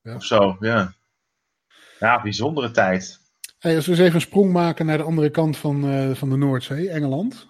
[0.03, 0.93] Of zo, ja.
[1.99, 3.20] Ja, bijzondere tijd.
[3.59, 6.31] Hey, als we eens even een sprong maken naar de andere kant van, eh, van
[6.31, 7.47] de Noordzee, Engeland.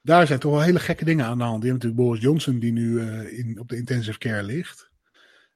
[0.00, 1.62] Daar zijn toch wel hele gekke dingen aan de hand.
[1.62, 4.90] Die hebben natuurlijk Boris Johnson, die nu eh, in, op de intensive care ligt.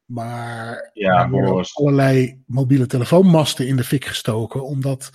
[0.09, 4.65] Maar Ja, er worden allerlei mobiele telefoonmasten in de fik gestoken.
[4.65, 5.11] Omdat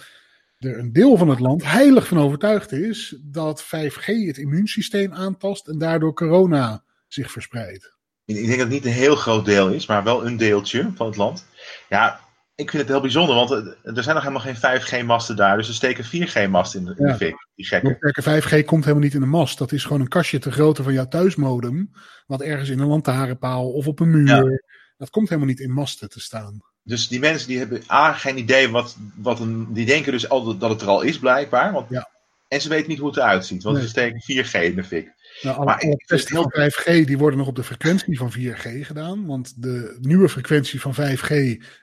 [0.60, 5.68] er een deel van het land heilig van overtuigd is dat 5G het immuunsysteem aantast
[5.68, 7.98] en daardoor corona zich verspreidt.
[8.26, 10.92] Ik ik denk dat het niet een heel groot deel is, maar wel een deeltje
[10.96, 11.46] van het land.
[11.90, 12.20] Ja,
[12.56, 15.58] ik vind het heel bijzonder, want er zijn nog helemaal geen 5G-masten daar.
[15.58, 17.12] Dus er steken 4G-masten in, de, in Ja.
[17.12, 17.48] de fik.
[17.56, 17.96] Die gekken.
[18.00, 19.58] Sterke 5G komt helemaal niet in de mast.
[19.58, 21.92] Dat is gewoon een kastje te grootte van jouw thuismodem.
[22.28, 24.64] Wat ergens in een lantaarnpaal of op een muur.
[24.98, 26.62] Dat komt helemaal niet in masten te staan.
[26.84, 29.74] Dus die mensen die hebben A, geen idee wat, wat een.
[29.74, 31.72] Die denken dus al dat- het er al is, blijkbaar.
[31.72, 32.12] Want, Ja.
[32.48, 33.86] En ze weten niet hoe het eruit ziet, want Nee.
[33.86, 35.12] ze steken 4G in de fik.
[35.42, 38.86] Nou, alle, Maar alle testen van 5G die worden nog op de frequentie van 4G
[38.86, 39.26] gedaan.
[39.26, 41.28] Want de nieuwe frequentie van 5G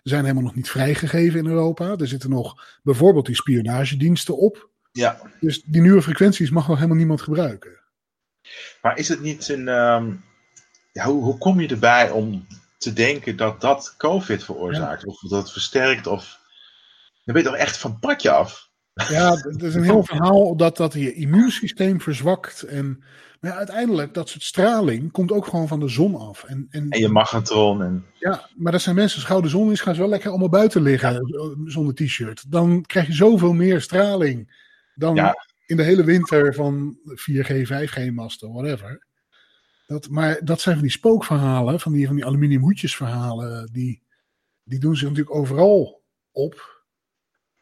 [0.02, 1.96] zijn helemaal nog niet vrijgegeven in Europa.
[1.96, 4.68] Er zitten nog bijvoorbeeld die spionagediensten op.
[4.92, 5.20] Ja.
[5.40, 7.80] Dus die nieuwe frequenties mag nog helemaal niemand gebruiken.
[8.82, 9.68] Maar is het niet een.
[9.68, 10.12] ehm,
[10.92, 12.46] ja, hoe, hoe kom je erbij om
[12.80, 15.06] te denken dat dat COVID veroorzaakt?
[15.06, 16.06] Of dat het versterkt?
[16.06, 16.38] Of.
[17.24, 18.68] Dan ben je toch echt van het padje af?
[19.08, 22.62] Ja, het is een heel verhaal dat, dat je immuunsysteem verzwakt.
[22.62, 23.04] En
[23.40, 26.44] maar ja, uiteindelijk, dat soort straling komt ook gewoon van de zon af.
[26.44, 27.82] En, en, En je magnetron.
[27.82, 30.48] En, ja, maar dat zijn mensen, als de zon is, gaan ze wel lekker allemaal
[30.48, 32.50] buiten liggen eh, zonder t-shirt.
[32.52, 34.64] Dan krijg je zoveel meer straling
[34.94, 35.34] dan Ja.
[35.66, 39.06] in de hele winter van 4G, 5G-masten, whatever.
[39.90, 44.02] Dat, maar dat zijn van die spookverhalen, van die, van die aluminium hoedjesverhalen, die,
[44.62, 46.82] die doen zich natuurlijk overal op.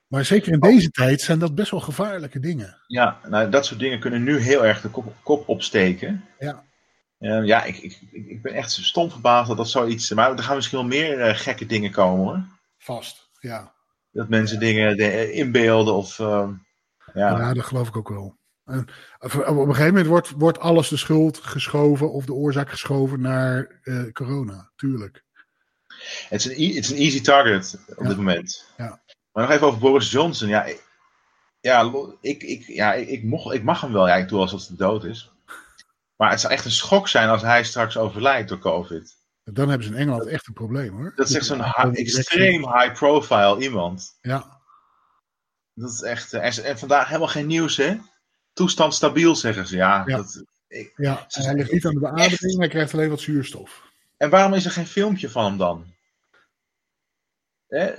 [0.07, 2.77] Maar zeker in deze tijd zijn dat best wel gevaarlijke dingen.
[2.87, 6.25] ja, nou, dat soort dingen kunnen nu heel erg de kop, kop opsteken.
[6.39, 6.65] Ja.
[7.19, 10.11] Eh, ja, ik, ik, ik ben echt stom verbaasd dat dat zoiets.
[10.11, 12.45] Maar er gaan misschien wel meer eh, gekke dingen komen hoor.
[12.79, 13.75] Vast, ja.
[14.11, 16.19] Dat mensen dingen de- inbeelden of.
[16.19, 16.59] ja.
[17.15, 18.38] Ja, dat geloof ik ook wel.
[18.69, 18.87] En
[19.19, 23.21] op op een gegeven moment wordt, wordt alles de schuld geschoven of de oorzaak geschoven
[23.21, 25.25] naar eh, corona, tuurlijk.
[26.29, 28.09] Het is een, e- het is een easy target op Ja.
[28.09, 28.65] dit moment.
[28.77, 29.01] Ja.
[29.33, 30.49] Maar nog even over Boris Johnson.
[30.49, 30.85] Ja, ik,
[31.61, 34.09] ja, ik, ik, ja ik, mocht, ik mag hem wel.
[34.09, 35.33] Ja, ik doe alsof hij dood is.
[36.17, 39.17] Maar het zou echt een schok zijn als hij straks overlijdt door COVID.
[39.45, 41.13] Dan hebben ze in Engeland echt een probleem hoor.
[41.17, 41.65] Dat is echt zo'n
[41.95, 44.19] extreem high profile iemand.
[44.21, 44.61] Ja,
[45.75, 46.33] Dat is echt.
[46.33, 47.97] eh, En, en vandaag helemaal geen nieuws, hè?
[48.59, 49.77] Toestand stabiel, zeggen ze.
[49.77, 50.17] Ja, Ja.
[50.17, 51.27] Dat, ik, ja.
[51.29, 53.83] En hij ligt niet aan de beademing, hij krijgt alleen wat zuurstof.
[54.17, 55.85] en waarom is er geen filmpje van hem dan?
[57.69, 57.91] Hè?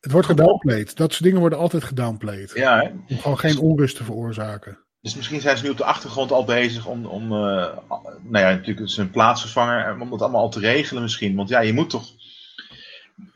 [0.00, 0.96] Het wordt gedownplayed.
[0.96, 2.52] Dat soort dingen worden altijd gedownplayed.
[2.54, 2.90] Ja, hè?
[3.08, 4.78] Om gewoon geen onrust te veroorzaken.
[5.00, 7.78] Dus misschien zijn ze nu op de achtergrond al bezig om, om eh,
[8.22, 11.36] nou ja, natuurlijk zijn plaatsvervanger, eh, om dat allemaal al te regelen misschien.
[11.36, 12.08] Want ja, je moet toch,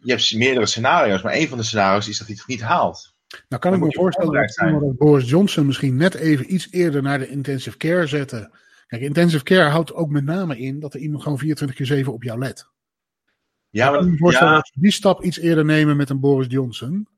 [0.03, 3.17] je hebt meerdere scenario's, maar één van de scenario's is dat hij het niet haalt.
[3.29, 4.49] Nou kan Dan ik me voorstellen
[4.81, 8.51] dat, Boris Johnson misschien net even iets eerder naar de intensive care zetten.
[8.87, 12.13] Kijk, intensive care houdt ook met name in dat er iemand gewoon 24 keer 7
[12.13, 12.67] op jou let.
[13.71, 16.11] Ja, ik kan me maar, voorstellen ja, dat ze die stap iets eerder nemen met
[16.11, 17.09] een Boris Johnson.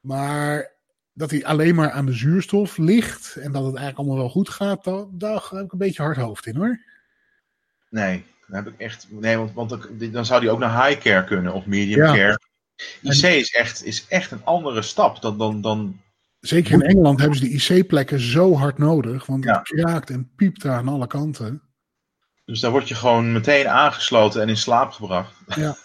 [0.00, 0.76] Maar
[1.12, 4.48] dat hij alleen maar aan de zuurstof ligt en dat het eigenlijk allemaal wel goed
[4.48, 6.80] gaat, daar, daar heb ik een beetje hard hoofd in hoor.
[7.90, 9.70] nee, dan heb ik echt, nee, want, want
[10.12, 12.12] dan, zou hij ook naar high care kunnen of medium Ja.
[12.12, 12.40] care.
[13.02, 16.00] IC is echt, is echt een andere stap dan, dan, dan
[16.40, 19.52] Zeker in Engeland hebben ze die IC-plekken zo hard nodig, want Ja.
[19.52, 21.62] het kraakt en piept daar aan alle kanten.
[22.44, 25.34] dus dan word je gewoon meteen aangesloten en in slaap gebracht.
[25.56, 25.76] Ja,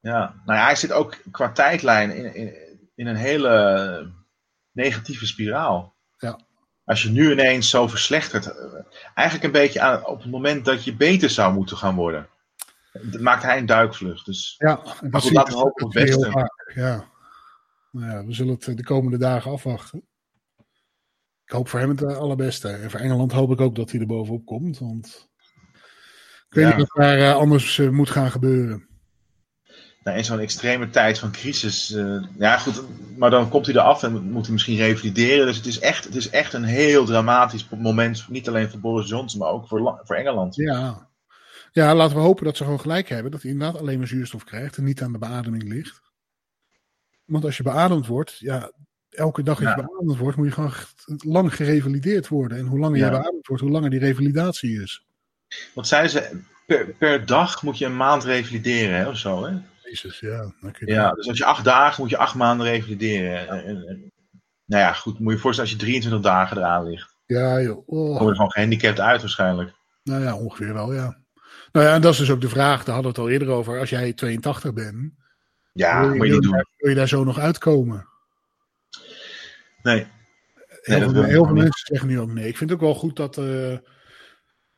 [0.00, 2.54] Ja, nou ja, hij zit ook qua tijdlijn in, in,
[2.94, 4.12] in een hele
[4.72, 5.96] negatieve spiraal.
[6.16, 6.38] Ja.
[6.84, 8.64] Als je nu ineens zo verslechtert, eh,
[9.14, 12.28] eigenlijk een beetje aan, op het moment dat je beter zou moeten gaan worden.
[12.92, 14.26] Dat maakt hij een duikvlucht.
[14.26, 14.80] Dus ja.
[15.10, 16.50] Maar goed, laten we hopen op het beste.
[16.74, 17.04] Ja.
[17.92, 20.02] Nou ja, we zullen het eh, de komende dagen afwachten.
[21.44, 22.68] Ik hoop voor hem het eh, allerbeste.
[22.68, 24.78] En voor Engeland hoop ik ook dat hij er bovenop komt.
[24.78, 25.28] Want
[26.48, 26.76] ik weet Ja.
[26.76, 28.86] niet wat daar eh, anders moet gaan gebeuren.
[30.02, 31.88] nou, in zo'n extreme tijd van crisis.
[32.38, 32.82] ja, goed,
[33.16, 35.46] maar dan komt hij eraf en moet hij misschien revalideren.
[35.46, 38.28] Dus het is echt, het is echt een heel dramatisch moment.
[38.28, 40.54] Niet alleen voor Boris Johnson, maar ook voor, voor Engeland.
[40.56, 41.07] Ja.
[41.72, 43.30] Ja, laten we hopen dat ze gewoon gelijk hebben.
[43.32, 46.00] Dat hij inderdaad alleen maar zuurstof krijgt en niet aan de beademing ligt.
[47.24, 48.72] Want als je beademd wordt, ja,
[49.10, 49.76] elke dag dat Ja.
[49.76, 50.72] je beademd wordt, moet je gewoon
[51.16, 52.58] lang gerevalideerd worden.
[52.58, 53.04] En hoe langer Ja.
[53.04, 55.06] je beademd wordt, hoe langer die revalidatie is.
[55.74, 59.44] Want zeiden ze, per, per dag moet je een maand revalideren hè, of zo.
[59.44, 59.56] Hè?
[59.82, 60.52] Jezus, ja.
[60.60, 63.48] dan kun je- Ja, dus als je acht dagen moet je acht maanden revalideren.
[63.48, 64.12] En, en- en-
[64.64, 67.16] nou ja, goed, moet je je voorstellen als je 23 dagen eraan ligt.
[67.26, 67.86] Ja, joh.
[67.86, 68.08] Dan Oh.
[68.18, 69.72] word je gewoon gehandicapt uit waarschijnlijk.
[70.02, 71.18] Nou ja, ongeveer wel, ja.
[71.78, 73.48] Nou ja, en dat is dus ook de vraag, daar hadden we het al eerder
[73.48, 73.78] over.
[73.78, 75.12] Als jij 82 bent,
[75.72, 76.56] Ja, wil, je, moet je niet doen.
[76.56, 78.08] je, wil je daar zo nog uitkomen?
[79.82, 80.06] Nee.
[80.82, 82.48] Heel, veel, heel mensen zeggen nu ook nee.
[82.48, 83.38] Ik vind het ook wel goed dat...
[83.38, 83.72] eh,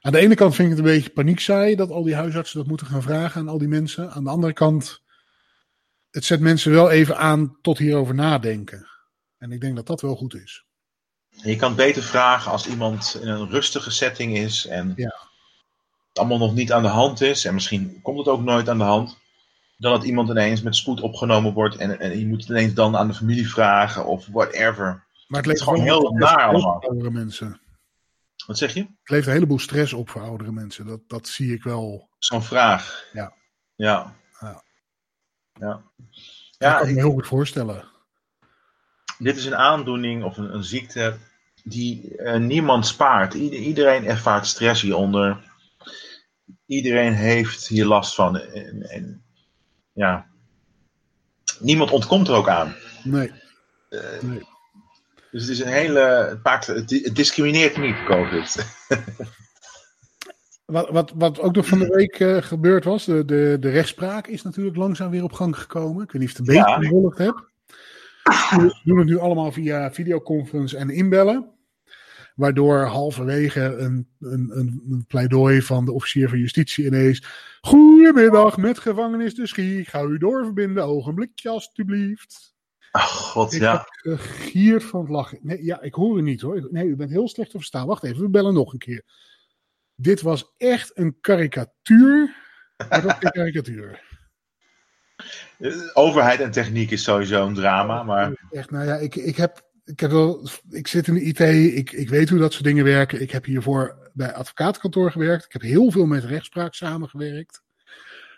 [0.01, 2.67] aan de ene kant vind ik het een beetje paniekzaai dat al die huisartsen dat
[2.67, 4.11] moeten gaan vragen aan al die mensen.
[4.11, 5.03] Aan de andere kant,
[6.11, 8.87] het zet mensen wel even aan tot hierover nadenken.
[9.39, 10.65] En ik denk dat dat wel goed is.
[11.29, 15.29] Je kan het beter vragen als iemand in een rustige setting is en Ja.
[16.13, 17.45] Allemaal nog niet aan de hand is.
[17.45, 19.19] En misschien komt het ook nooit aan de hand.
[19.79, 22.97] dan dat iemand ineens met spoed opgenomen wordt en, en je moet het ineens dan
[22.97, 25.05] aan de familie vragen of whatever.
[25.29, 26.83] Maar het is gewoon heel naar allemaal.
[26.83, 27.61] oudere mensen.
[28.47, 28.81] Wat zeg je?
[28.81, 30.87] Het levert een heleboel stress op voor oudere mensen.
[30.87, 32.09] Dat, dat zie ik wel.
[32.19, 33.05] Zo'n vraag.
[33.13, 33.33] Ja.
[33.77, 34.15] Ja.
[34.41, 34.63] Ja.
[35.53, 35.83] Ja.
[36.59, 37.85] Ja, kan ik me ik- heel goed voorstellen.
[39.19, 41.17] dit is een aandoening of een, een ziekte
[41.65, 43.35] die eh, niemand spaart.
[43.35, 45.50] Ieder- iedereen ervaart stress hieronder.
[46.71, 48.39] Iedereen heeft hier last van.
[48.39, 49.23] En, en,
[49.93, 50.27] ja.
[51.61, 52.75] Niemand ontkomt er ook aan.
[53.05, 53.31] Nee,
[53.89, 54.43] Eh, nee.
[55.31, 56.39] Dus het is een hele.
[56.43, 58.57] Het, discrimineert niet, COVID.
[60.65, 64.27] Wat, wat, wat ook nog van de week eh, gebeurd was, de, de, de rechtspraak
[64.27, 66.03] is natuurlijk langzaam weer op gang gekomen.
[66.05, 66.79] Ik weet niet of je het een Ja.
[66.79, 67.43] beetje gevolgd hebt.
[68.51, 71.51] We doen het nu allemaal via videoconference en inbellen.
[72.41, 77.49] Waardoor halverwege een, een, een, pleidooi van de officier van justitie ineens...
[77.61, 79.81] Goedemiddag, met gevangenis de Schie.
[79.81, 80.85] Ik ga u doorverbinden.
[80.85, 82.55] Ogenblikje alstublieft.
[82.93, 83.87] Oh, god, Ik ja.
[83.89, 85.39] gegierd van het lachen.
[85.43, 86.69] Nee, ja, ik hoor u niet hoor.
[86.71, 87.87] Nee, u bent heel slecht te verstaan.
[87.87, 89.05] Wacht even, we bellen nog een keer.
[89.95, 92.37] Dit was echt een karikatuur.
[92.89, 94.03] Maar dat een karikatuur.
[95.59, 98.47] Eh, Overheid en techniek is sowieso een drama, maar.
[98.51, 99.69] Echt, nou ja, ik, ik heb.
[99.91, 101.41] Ik, heb wel, ik zit in de IT,
[101.77, 103.21] ik, ik weet hoe dat soort dingen werken.
[103.21, 105.45] Ik heb hiervoor bij advocatenkantoor gewerkt.
[105.45, 107.63] Ik heb heel veel met rechtspraak samengewerkt.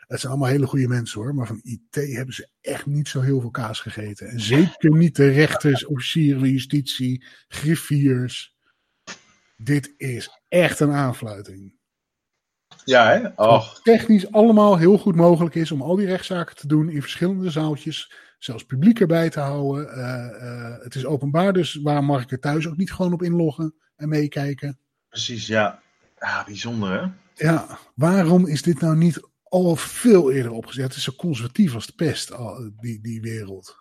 [0.06, 1.34] Het zijn allemaal hele goede mensen hoor.
[1.34, 4.28] Maar van IT hebben ze echt niet zo heel veel kaas gegeten.
[4.28, 8.56] En zeker niet de rechters, officieren van justitie, griffiers.
[9.56, 11.74] Dit is echt een aanfluiting.
[12.84, 13.44] Ja, hè?
[13.44, 17.50] Och, Technisch allemaal heel goed mogelijk is om al die rechtszaken te doen in verschillende
[17.50, 18.12] zaaltjes.
[18.44, 19.92] Zelfs publiek erbij te houden.
[19.92, 23.22] Eh, eh, het is openbaar, dus waar mag ik er thuis ook niet gewoon op
[23.22, 24.78] inloggen en meekijken?
[25.08, 25.82] precies, ja.
[26.46, 27.06] Bijzonder, hè?
[27.46, 30.84] Ja, waarom is dit nou niet al veel eerder opgezet?
[30.84, 33.76] Het is zo conservatief als de pest, al, die, die wereld.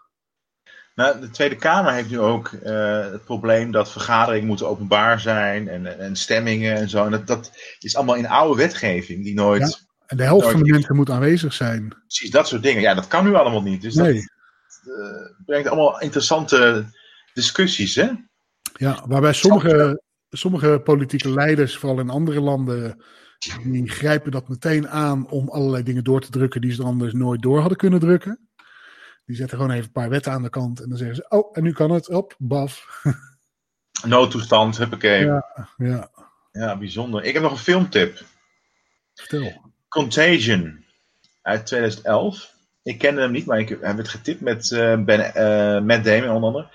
[0.95, 5.67] Nou, de Tweede Kamer heeft nu ook eh, het probleem dat vergaderingen moeten openbaar zijn
[5.67, 7.05] en, en stemmingen en zo.
[7.05, 9.87] En dat, dat is allemaal in oude wetgeving die nooit.
[10.05, 11.87] En de helft van de mensen moet aanwezig zijn.
[12.07, 12.81] Precies, dat soort dingen.
[12.81, 13.81] Ja, dat kan nu allemaal niet.
[13.81, 14.13] Dus Nee.
[14.13, 14.29] dat
[15.45, 16.85] brengt allemaal interessante
[17.33, 18.09] discussies, hè?
[18.73, 23.03] Ja, waarbij sommige, sommige politieke leiders, vooral in andere landen,
[23.63, 27.41] die grijpen dat meteen aan om allerlei dingen door te drukken die ze anders nooit
[27.41, 28.49] door hadden kunnen drukken.
[29.25, 31.57] Die zetten gewoon even een paar wetten aan de kant en dan zeggen ze, oh,
[31.57, 33.03] en nu kan het, op, baf.
[34.07, 35.25] Noodtoestand, huppakee.
[35.25, 35.69] Ja.
[35.77, 36.09] Ja,
[36.51, 37.23] ja, bijzonder.
[37.23, 38.25] Ik heb nog een filmtip.
[39.13, 39.71] vertel.
[39.87, 40.85] Contagion
[41.41, 42.50] uit 2011.
[42.83, 46.29] Ik kende hem niet, maar ik heb het getipt met eh, ben, eh, Matt Damon
[46.29, 46.67] onder andere.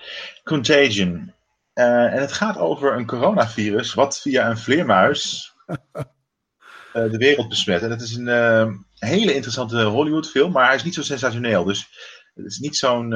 [0.43, 1.33] Contagion.
[1.73, 5.53] Eh, en het gaat over een coronavirus wat via een vleermuis
[6.93, 7.81] de wereld besmet.
[7.81, 11.63] En het is een hele interessante Hollywood film, maar hij is niet zo sensationeel.
[11.63, 11.87] Dus
[12.33, 13.13] het is niet zo'n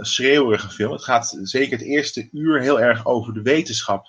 [0.00, 0.92] schreeuwerige film.
[0.92, 4.06] Het gaat zeker het eerste uur heel erg over de wetenschap.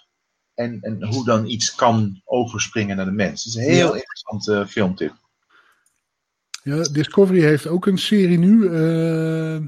[0.53, 3.43] En, en hoe dan iets kan overspringen naar de mens.
[3.43, 3.93] Het is een heel Ja.
[3.93, 5.20] interessante filmtip.
[6.63, 8.67] Ja, Discovery heeft ook een serie nu.
[8.67, 9.59] eh,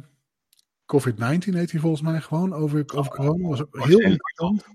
[0.86, 3.48] COVID-19 heet die volgens mij gewoon, over, over corona.
[3.48, 4.66] Was ook heel interessant.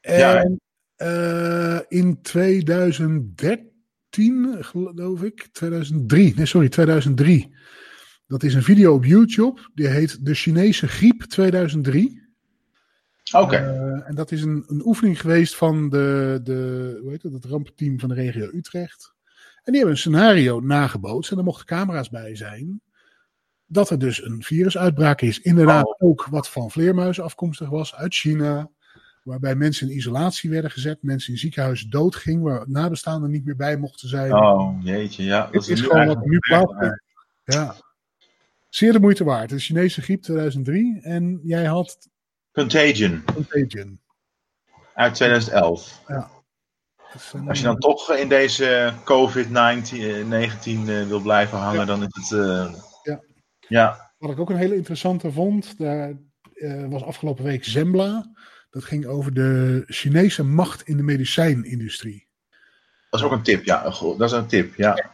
[0.00, 0.60] Ja, En
[0.96, 7.54] eh, in 2013, geloof ik, 2003, nee sorry, 2003.
[8.26, 12.22] Dat is een video op YouTube, die heet De Chinese Griep 2003.
[13.32, 13.56] Oké.
[13.56, 17.44] Eh, en dat is een, een oefening geweest van de, de, hoe heet het, het
[17.44, 19.13] rampenteam van de regio Utrecht.
[19.64, 22.80] En die hebben een scenario nagebootst en er mochten camera's bij zijn.
[23.66, 25.40] Dat er dus een virusuitbraak is.
[25.40, 25.94] Inderdaad Oh.
[26.08, 28.70] ook wat van vleermuizen afkomstig was uit China.
[29.22, 30.98] Waarbij mensen in isolatie werden gezet.
[31.02, 32.42] Mensen in ziekenhuizen doodgingen.
[32.42, 34.32] Waar nabestaanden niet meer bij mochten zijn.
[34.34, 35.48] Oh, jeetje, ja.
[35.50, 37.02] Dit is gewoon wat nu plaatsvindt.
[37.44, 37.74] Ja.
[38.68, 39.50] Zeer de moeite waard.
[39.50, 41.00] De Chinese griep 2003.
[41.02, 42.08] En jij had
[42.52, 44.00] Contagion Contagion.
[44.94, 46.02] uit 2011.
[46.06, 46.28] Dus, eh,
[47.48, 51.84] Als je dan toch in deze COVID-19 eh, wil blijven hangen, Ja.
[51.84, 52.40] dan is het.
[52.40, 53.20] eh, Ja.
[53.68, 54.12] ja.
[54.18, 56.12] Wat ik ook een hele interessante vond, daar
[56.54, 58.32] eh, was afgelopen week Zembla.
[58.70, 62.28] Dat ging over de Chinese macht in de medicijnindustrie.
[63.10, 63.82] Dat is ook een tip, ja.
[64.00, 65.10] Dat is een tip, ja.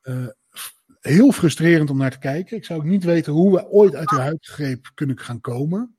[0.00, 0.26] Eh,
[0.56, 2.56] f- heel frustrerend om naar te kijken.
[2.56, 5.96] Ik zou ook niet weten hoe we ooit uit die huidgreep kunnen gaan komen.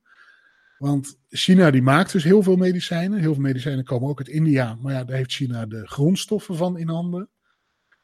[0.79, 3.19] Want China die maakt dus heel veel medicijnen.
[3.19, 4.75] Heel veel medicijnen komen ook uit India.
[4.81, 7.29] Maar ja, daar heeft China de grondstoffen van in handen.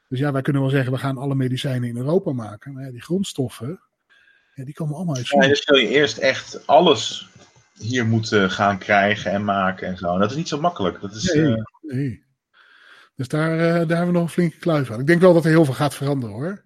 [0.09, 2.73] Dus ja, wij kunnen wel zeggen, we gaan alle medicijnen in Europa maken.
[2.73, 3.80] Maar ja, die grondstoffen,
[4.53, 5.47] ja, die komen allemaal uit Ja, China.
[5.47, 7.30] dus zul je eerst echt alles
[7.80, 10.13] hier moeten gaan krijgen en maken en zo.
[10.13, 11.01] En dat is niet zo makkelijk.
[11.01, 11.53] Dat is, Nee.
[11.55, 12.23] eh, Nee.
[13.15, 14.99] Dus daar, eh, daar hebben we nog een flinke kluif aan.
[14.99, 16.63] Ik denk wel dat er heel veel gaat veranderen hoor.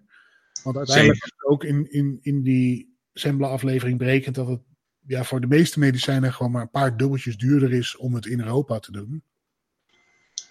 [0.62, 4.60] Want uiteindelijk is ook in, in, in die Sembla-aflevering berekend dat het
[5.10, 8.40] ja, voor de meeste medicijnen gewoon maar een paar dubbeltjes duurder is om het in
[8.40, 9.22] Europa te doen.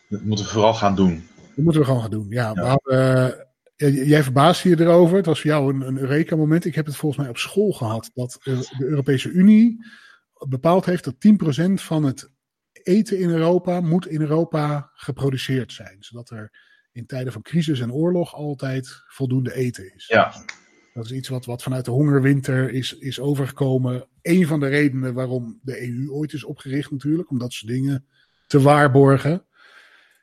[0.09, 1.27] Dat moeten we vooral gaan doen.
[1.35, 2.29] Dat moeten we gewoon gaan doen.
[2.29, 3.29] Ja, uh,
[4.07, 5.17] jij verbaasde je erover.
[5.17, 6.65] Het was voor jou een, een Eureka-moment.
[6.65, 8.11] Ik heb het volgens mij op school gehad.
[8.13, 9.85] Dat de Europese Unie
[10.47, 11.15] bepaald heeft dat
[11.69, 12.31] 10% van het
[12.71, 15.97] eten in Europa moet in Europa geproduceerd zijn.
[15.99, 16.51] Zodat er
[16.91, 20.07] in tijden van crisis en oorlog altijd voldoende eten is.
[20.07, 20.33] Ja.
[20.93, 24.07] Dat is iets wat, wat vanuit de hongerwinter is, is overgekomen.
[24.29, 27.29] Een van de redenen waarom de EU ooit is opgericht natuurlijk.
[27.29, 28.05] Om dat soort dingen
[28.47, 29.45] te waarborgen.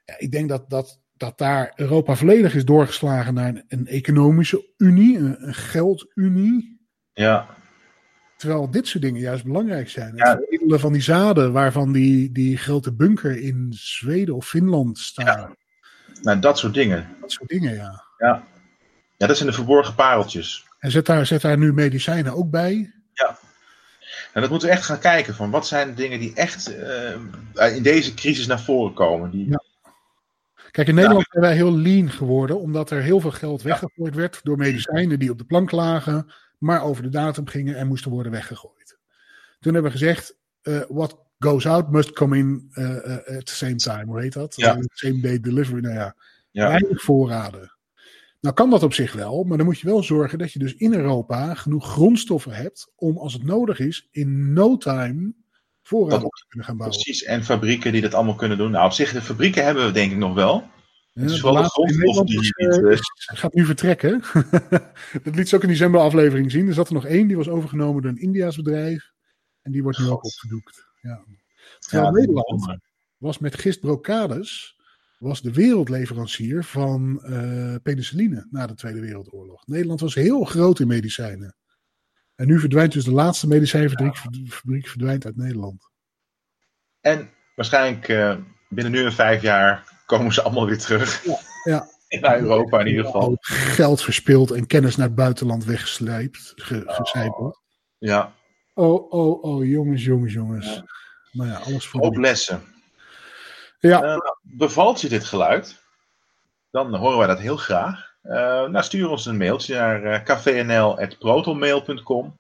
[0.05, 4.73] Ja, ik denk dat, dat, dat daar Europa volledig is doorgeslagen naar een, een economische
[4.77, 5.19] unie.
[5.19, 6.81] Een, een geldunie.
[7.13, 7.57] Ja.
[8.37, 10.17] Terwijl dit soort dingen juist belangrijk zijn.
[10.17, 10.31] Ja.
[10.31, 15.27] Het middelen van die zaden, waarvan die, die grote bunker in Zweden of Finland staat.
[15.27, 15.57] Ja.
[16.23, 17.09] Nou, dat soort dingen.
[17.21, 18.05] Dat soort dingen, ja.
[18.19, 18.45] Ja,
[19.17, 20.67] ja dat zijn de verborgen pareltjes.
[20.79, 22.93] En zet daar, zet daar nu medicijnen ook bij?
[23.13, 23.39] Ja.
[24.37, 27.77] En dat moeten we echt gaan kijken van wat zijn de dingen die echt uh,
[27.77, 29.31] in deze crisis naar voren komen.
[29.31, 29.49] Die...
[29.49, 29.63] Ja.
[30.71, 34.41] Kijk, in Nederland zijn wij heel lean geworden, omdat er heel veel geld weggegooid werd
[34.43, 38.33] door medicijnen die op de plank lagen, maar over de datum gingen en moesten worden
[38.33, 38.99] weggegooid.
[39.61, 43.07] Toen hebben we gezegd, uh, what goes out must come in uh,
[43.37, 44.05] at the same time.
[44.05, 44.57] Hoe heet dat?
[44.57, 44.79] Ja.
[44.93, 45.81] Same day delivery.
[45.81, 46.15] Nou ja,
[46.51, 46.69] Ja.
[46.69, 47.76] weinig voorraden.
[48.47, 50.75] Nou kan dat op zich wel, maar dan moet je wel zorgen dat je dus
[50.75, 55.35] in Europa genoeg grondstoffen hebt om als het nodig is in no time
[55.83, 57.01] voorraden Dat- op te kunnen gaan bouwen.
[57.01, 58.71] Precies, en fabrieken die dat allemaal kunnen doen.
[58.71, 60.55] Nou, op zich, de fabrieken hebben we denk ik nog wel.
[60.55, 62.93] Ja, Het is de in grondstoffen die je eh, niet...
[62.93, 64.23] is- gaat nu vertrekken.
[65.25, 66.69] dat liet ze ook in die decemberaflevering zien.
[66.69, 69.11] Er zat er nog één, die was overgenomen door een Indiaas bedrijf.
[69.63, 70.85] En die wordt nu ook opgedoekt.
[71.01, 71.11] Ja.
[71.11, 71.19] eh,
[71.79, 72.79] Terwijl ja, Nederland
[73.17, 74.76] was met Gist Brocades
[75.19, 79.67] was de wereldleverancier van eh, penicilline na de Tweede Wereldoorlog.
[79.67, 81.57] Nederland was heel groot in medicijnen.
[82.35, 84.17] En nu verdwijnt dus de laatste medicijnfabriek
[84.49, 85.91] fabriek verdwijnt uit Nederland.
[87.01, 88.37] En waarschijnlijk eh,
[88.69, 91.25] binnen nu en vijf jaar komen ze allemaal weer terug.
[91.65, 91.87] ja.
[92.21, 93.37] Naar Europa in ieder geval.
[93.41, 97.61] Geld verspild en kennis naar het buitenland weggeslijpt, ge, gecijpeld.
[97.99, 98.35] Ja,
[98.79, 100.83] Oh, oh, oh, jongens, jongens, jongens.
[101.33, 102.63] Maar ja, alles voor op lessen.
[103.79, 105.85] Ja, Eh, bevalt je dit geluid?
[106.71, 108.15] Dan horen wij dat heel graag.
[108.23, 112.39] Eh, nou, stuur ons een mailtje naar eh kvnl.protonmail.com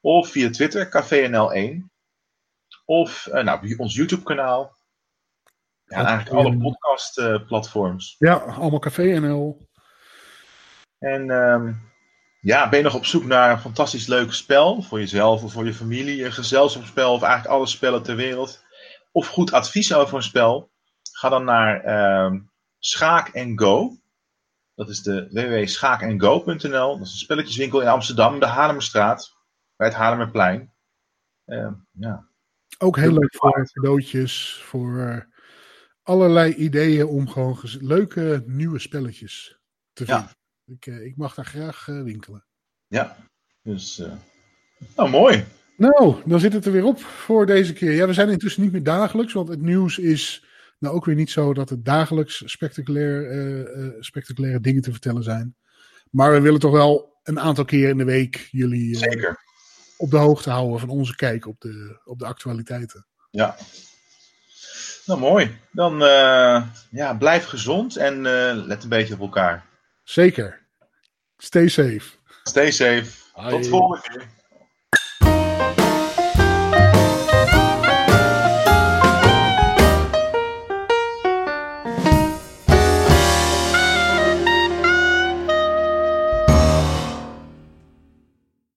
[0.00, 1.84] of via Twitter kvnl1
[2.84, 4.76] of eh, nou, ons YouTube kanaal.
[5.84, 8.14] Ja, en eigenlijk alle podcastplatforms.
[8.18, 9.66] ja, allemaal Café NL.
[10.98, 11.72] En ehm,
[12.40, 15.64] ja, ben je nog op zoek naar een fantastisch leuk spel voor jezelf of voor
[15.64, 18.64] je familie, een gezelschapsspel of eigenlijk alle spellen ter wereld,
[19.18, 20.72] of goed advies over een spel,
[21.12, 22.40] ga dan naar ehm
[22.78, 23.96] Schaak Go.
[24.74, 26.98] Dat is de www.schaakandgo.nl.
[26.98, 29.36] Dat is een spelletjeswinkel in Amsterdam, de Haarlemmerstraat,
[29.76, 30.72] bij het Haarlemmerplein.
[31.44, 32.28] Ehm, ja.
[32.78, 35.20] Ook heel leuk voor cadeautjes, voor eh,
[36.02, 39.58] allerlei ideeën om gewoon leuke nieuwe spelletjes
[39.92, 40.16] te Ja.
[40.18, 40.36] vinden.
[40.64, 42.46] Ik, eh, ik mag daar graag eh, winkelen.
[42.86, 43.16] ja,
[43.62, 44.12] dus eh,
[44.96, 45.44] nou mooi.
[45.78, 47.92] Nou, dan zit het er weer op voor deze keer.
[47.92, 50.44] Ja, we zijn intussen niet meer dagelijks, want het nieuws is
[50.78, 55.22] nou ook weer niet zo dat het dagelijks spectaculair, eh, eh, spectaculaire dingen te vertellen
[55.22, 55.56] zijn.
[56.10, 59.38] Maar we willen toch wel een aantal keer in de week jullie eh, Zeker.
[59.96, 63.06] op de hoogte houden van onze kijk op de, op de actualiteiten.
[63.30, 63.56] Ja.
[65.06, 65.58] Nou, mooi.
[65.72, 65.98] Dan
[66.90, 68.22] ja, blijf gezond en
[68.66, 69.66] let een beetje op elkaar.
[70.04, 70.60] Zeker.
[71.36, 72.02] Stay safe.
[72.42, 73.10] Stay safe.
[73.48, 74.36] Tot de volgende keer.